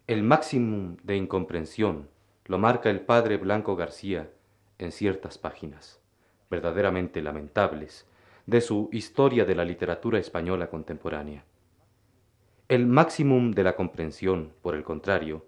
el 0.08 0.24
máximo 0.24 0.98
de 1.04 1.16
incomprensión 1.16 2.10
lo 2.46 2.58
marca 2.58 2.90
el 2.90 3.00
padre 3.00 3.38
Blanco 3.38 3.78
García 3.78 4.30
en 4.78 4.92
ciertas 4.92 5.38
páginas 5.38 6.02
verdaderamente 6.50 7.22
lamentables 7.22 8.06
de 8.46 8.60
su 8.60 8.90
Historia 8.92 9.46
de 9.46 9.56
la 9.56 9.64
Literatura 9.64 10.20
Española 10.20 10.70
Contemporánea. 10.70 11.46
El 12.68 12.88
máximum 12.88 13.52
de 13.52 13.64
la 13.64 13.76
comprensión, 13.76 14.54
por 14.62 14.76
el 14.76 14.84
contrario, 14.84 15.46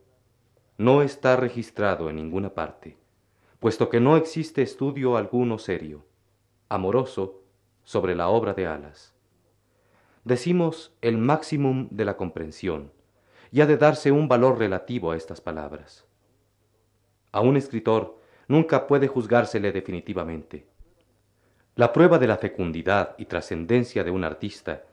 no 0.77 1.01
está 1.01 1.35
registrado 1.35 2.09
en 2.09 2.15
ninguna 2.15 2.53
parte, 2.53 2.97
puesto 3.59 3.89
que 3.89 3.99
no 3.99 4.15
existe 4.15 4.61
estudio 4.61 5.17
alguno 5.17 5.57
serio, 5.57 6.05
amoroso, 6.69 7.41
sobre 7.83 8.15
la 8.15 8.29
obra 8.29 8.53
de 8.53 8.65
Alas. 8.65 9.13
Decimos 10.23 10.95
el 11.01 11.17
máximum 11.17 11.89
de 11.91 12.05
la 12.05 12.15
comprensión, 12.15 12.91
y 13.51 13.61
ha 13.61 13.65
de 13.65 13.77
darse 13.77 14.11
un 14.11 14.27
valor 14.27 14.57
relativo 14.57 15.11
a 15.11 15.17
estas 15.17 15.41
palabras. 15.41 16.05
A 17.31 17.41
un 17.41 17.57
escritor 17.57 18.19
nunca 18.47 18.87
puede 18.87 19.07
juzgársele 19.07 19.71
definitivamente, 19.71 20.67
la 21.75 21.91
prueba 21.91 22.19
de 22.19 22.27
la 22.27 22.37
fecundidad 22.37 23.15
y 23.17 23.25
trascendencia 23.25 24.05
de 24.05 24.11
un 24.11 24.23
artista 24.23 24.83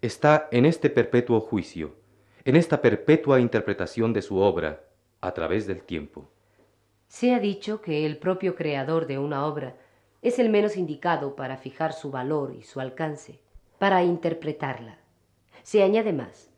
está 0.00 0.48
en 0.52 0.64
este 0.64 0.88
perpetuo 0.88 1.40
juicio, 1.40 1.96
en 2.44 2.54
esta 2.54 2.80
perpetua 2.80 3.40
interpretación 3.40 4.12
de 4.12 4.22
su 4.22 4.38
obra 4.38 4.84
a 5.20 5.34
través 5.34 5.66
del 5.66 5.82
tiempo. 5.82 6.30
Se 7.08 7.34
ha 7.34 7.40
dicho 7.40 7.80
que 7.80 8.06
el 8.06 8.16
propio 8.16 8.54
creador 8.54 9.08
de 9.08 9.18
una 9.18 9.44
obra 9.44 9.74
es 10.22 10.38
el 10.38 10.50
menos 10.50 10.76
indicado 10.76 11.34
para 11.34 11.56
fijar 11.56 11.92
su 11.92 12.12
valor 12.12 12.54
y 12.56 12.62
su 12.62 12.78
alcance, 12.78 13.40
para 13.80 14.04
interpretarla. 14.04 14.98
Se 15.64 15.82
añade 15.82 16.12
más, 16.12 16.48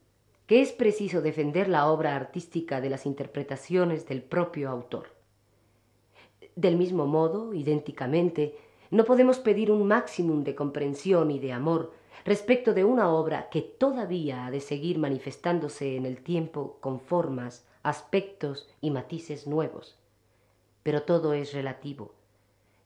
que 0.46 0.60
es 0.60 0.72
preciso 0.72 1.22
defender 1.22 1.68
la 1.68 1.86
obra 1.86 2.14
artística 2.14 2.82
de 2.82 2.90
las 2.90 3.06
interpretaciones 3.06 4.06
del 4.06 4.22
propio 4.22 4.68
autor. 4.68 5.06
Del 6.56 6.76
mismo 6.76 7.06
modo, 7.06 7.54
idénticamente, 7.54 8.54
no 8.92 9.06
podemos 9.06 9.38
pedir 9.38 9.70
un 9.70 9.88
máximum 9.88 10.44
de 10.44 10.54
comprensión 10.54 11.30
y 11.30 11.38
de 11.38 11.54
amor 11.54 11.94
respecto 12.26 12.74
de 12.74 12.84
una 12.84 13.08
obra 13.08 13.48
que 13.48 13.62
todavía 13.62 14.44
ha 14.44 14.50
de 14.50 14.60
seguir 14.60 14.98
manifestándose 14.98 15.96
en 15.96 16.04
el 16.04 16.22
tiempo 16.22 16.76
con 16.80 17.00
formas, 17.00 17.66
aspectos 17.82 18.68
y 18.82 18.90
matices 18.90 19.46
nuevos. 19.46 19.96
Pero 20.82 21.04
todo 21.04 21.32
es 21.32 21.54
relativo, 21.54 22.12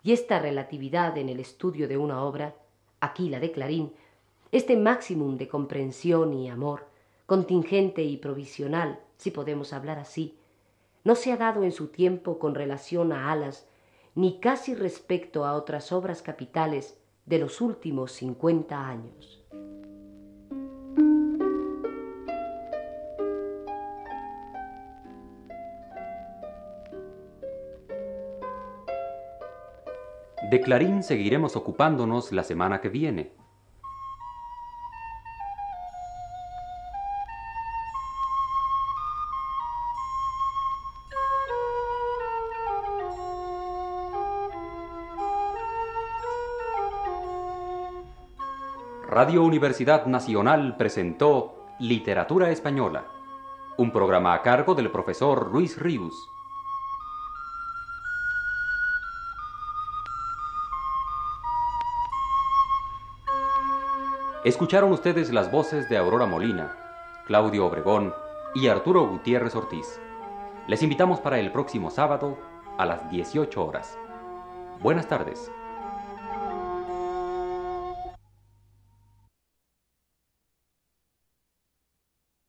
y 0.05 0.13
esta 0.13 0.39
relatividad 0.39 1.19
en 1.19 1.29
el 1.29 1.41
estudio 1.41 1.89
de 1.89 1.97
una 1.97 2.23
obra, 2.23 2.55
aquí 3.01 3.29
la 3.29 3.41
de 3.41 3.51
Clarín, 3.51 3.93
este 4.53 4.77
máximum 4.77 5.37
de 5.37 5.49
comprensión 5.49 6.33
y 6.33 6.49
amor, 6.49 6.87
contingente 7.27 8.05
y 8.05 8.17
provisional, 8.17 9.01
si 9.17 9.33
podemos 9.33 9.73
hablar 9.73 9.99
así, 9.99 10.39
no 11.03 11.17
se 11.17 11.33
ha 11.33 11.37
dado 11.37 11.65
en 11.65 11.73
su 11.73 11.89
tiempo 11.89 12.39
con 12.39 12.55
relación 12.55 13.13
a 13.13 13.33
alas 13.33 13.67
ni 14.17 14.41
casi 14.41 14.75
respecto 14.75 15.45
a 15.45 15.53
otras 15.53 15.93
obras 15.93 16.23
capitales 16.23 16.99
de 17.27 17.39
los 17.39 17.61
últimos 17.61 18.13
cincuenta 18.13 18.89
años. 18.89 19.45
De 30.51 30.61
Clarín 30.61 31.03
seguiremos 31.03 31.55
ocupándonos 31.55 32.33
la 32.33 32.43
semana 32.43 32.81
que 32.81 32.89
viene. 32.89 33.33
Radio 49.17 49.45
Universidad 49.45 50.05
Nacional 50.05 50.77
presentó 50.77 51.65
Literatura 51.79 52.51
Española 52.51 53.07
Un 53.79 53.91
programa 53.91 54.35
a 54.35 54.43
cargo 54.43 54.75
del 54.75 54.91
profesor 54.91 55.51
Luis 55.51 55.81
Ríos. 55.81 56.31
Escucharon 64.45 64.93
ustedes 64.93 65.33
las 65.33 65.51
voces 65.51 65.89
de 65.89 65.97
Aurora 65.97 66.27
Molina, 66.27 66.77
Claudio 67.25 67.65
Obregón 67.65 68.13
y 68.55 68.69
Arturo 68.69 69.07
Gutiérrez 69.07 69.57
Ortiz. 69.57 69.99
Les 70.67 70.83
invitamos 70.83 71.21
para 71.21 71.39
el 71.39 71.53
próximo 71.53 71.91
sábado 71.91 72.37
a 72.77 72.85
las 72.85 73.09
18 73.09 73.65
horas. 73.65 73.99
Buenas 74.83 75.09
tardes. 75.09 75.51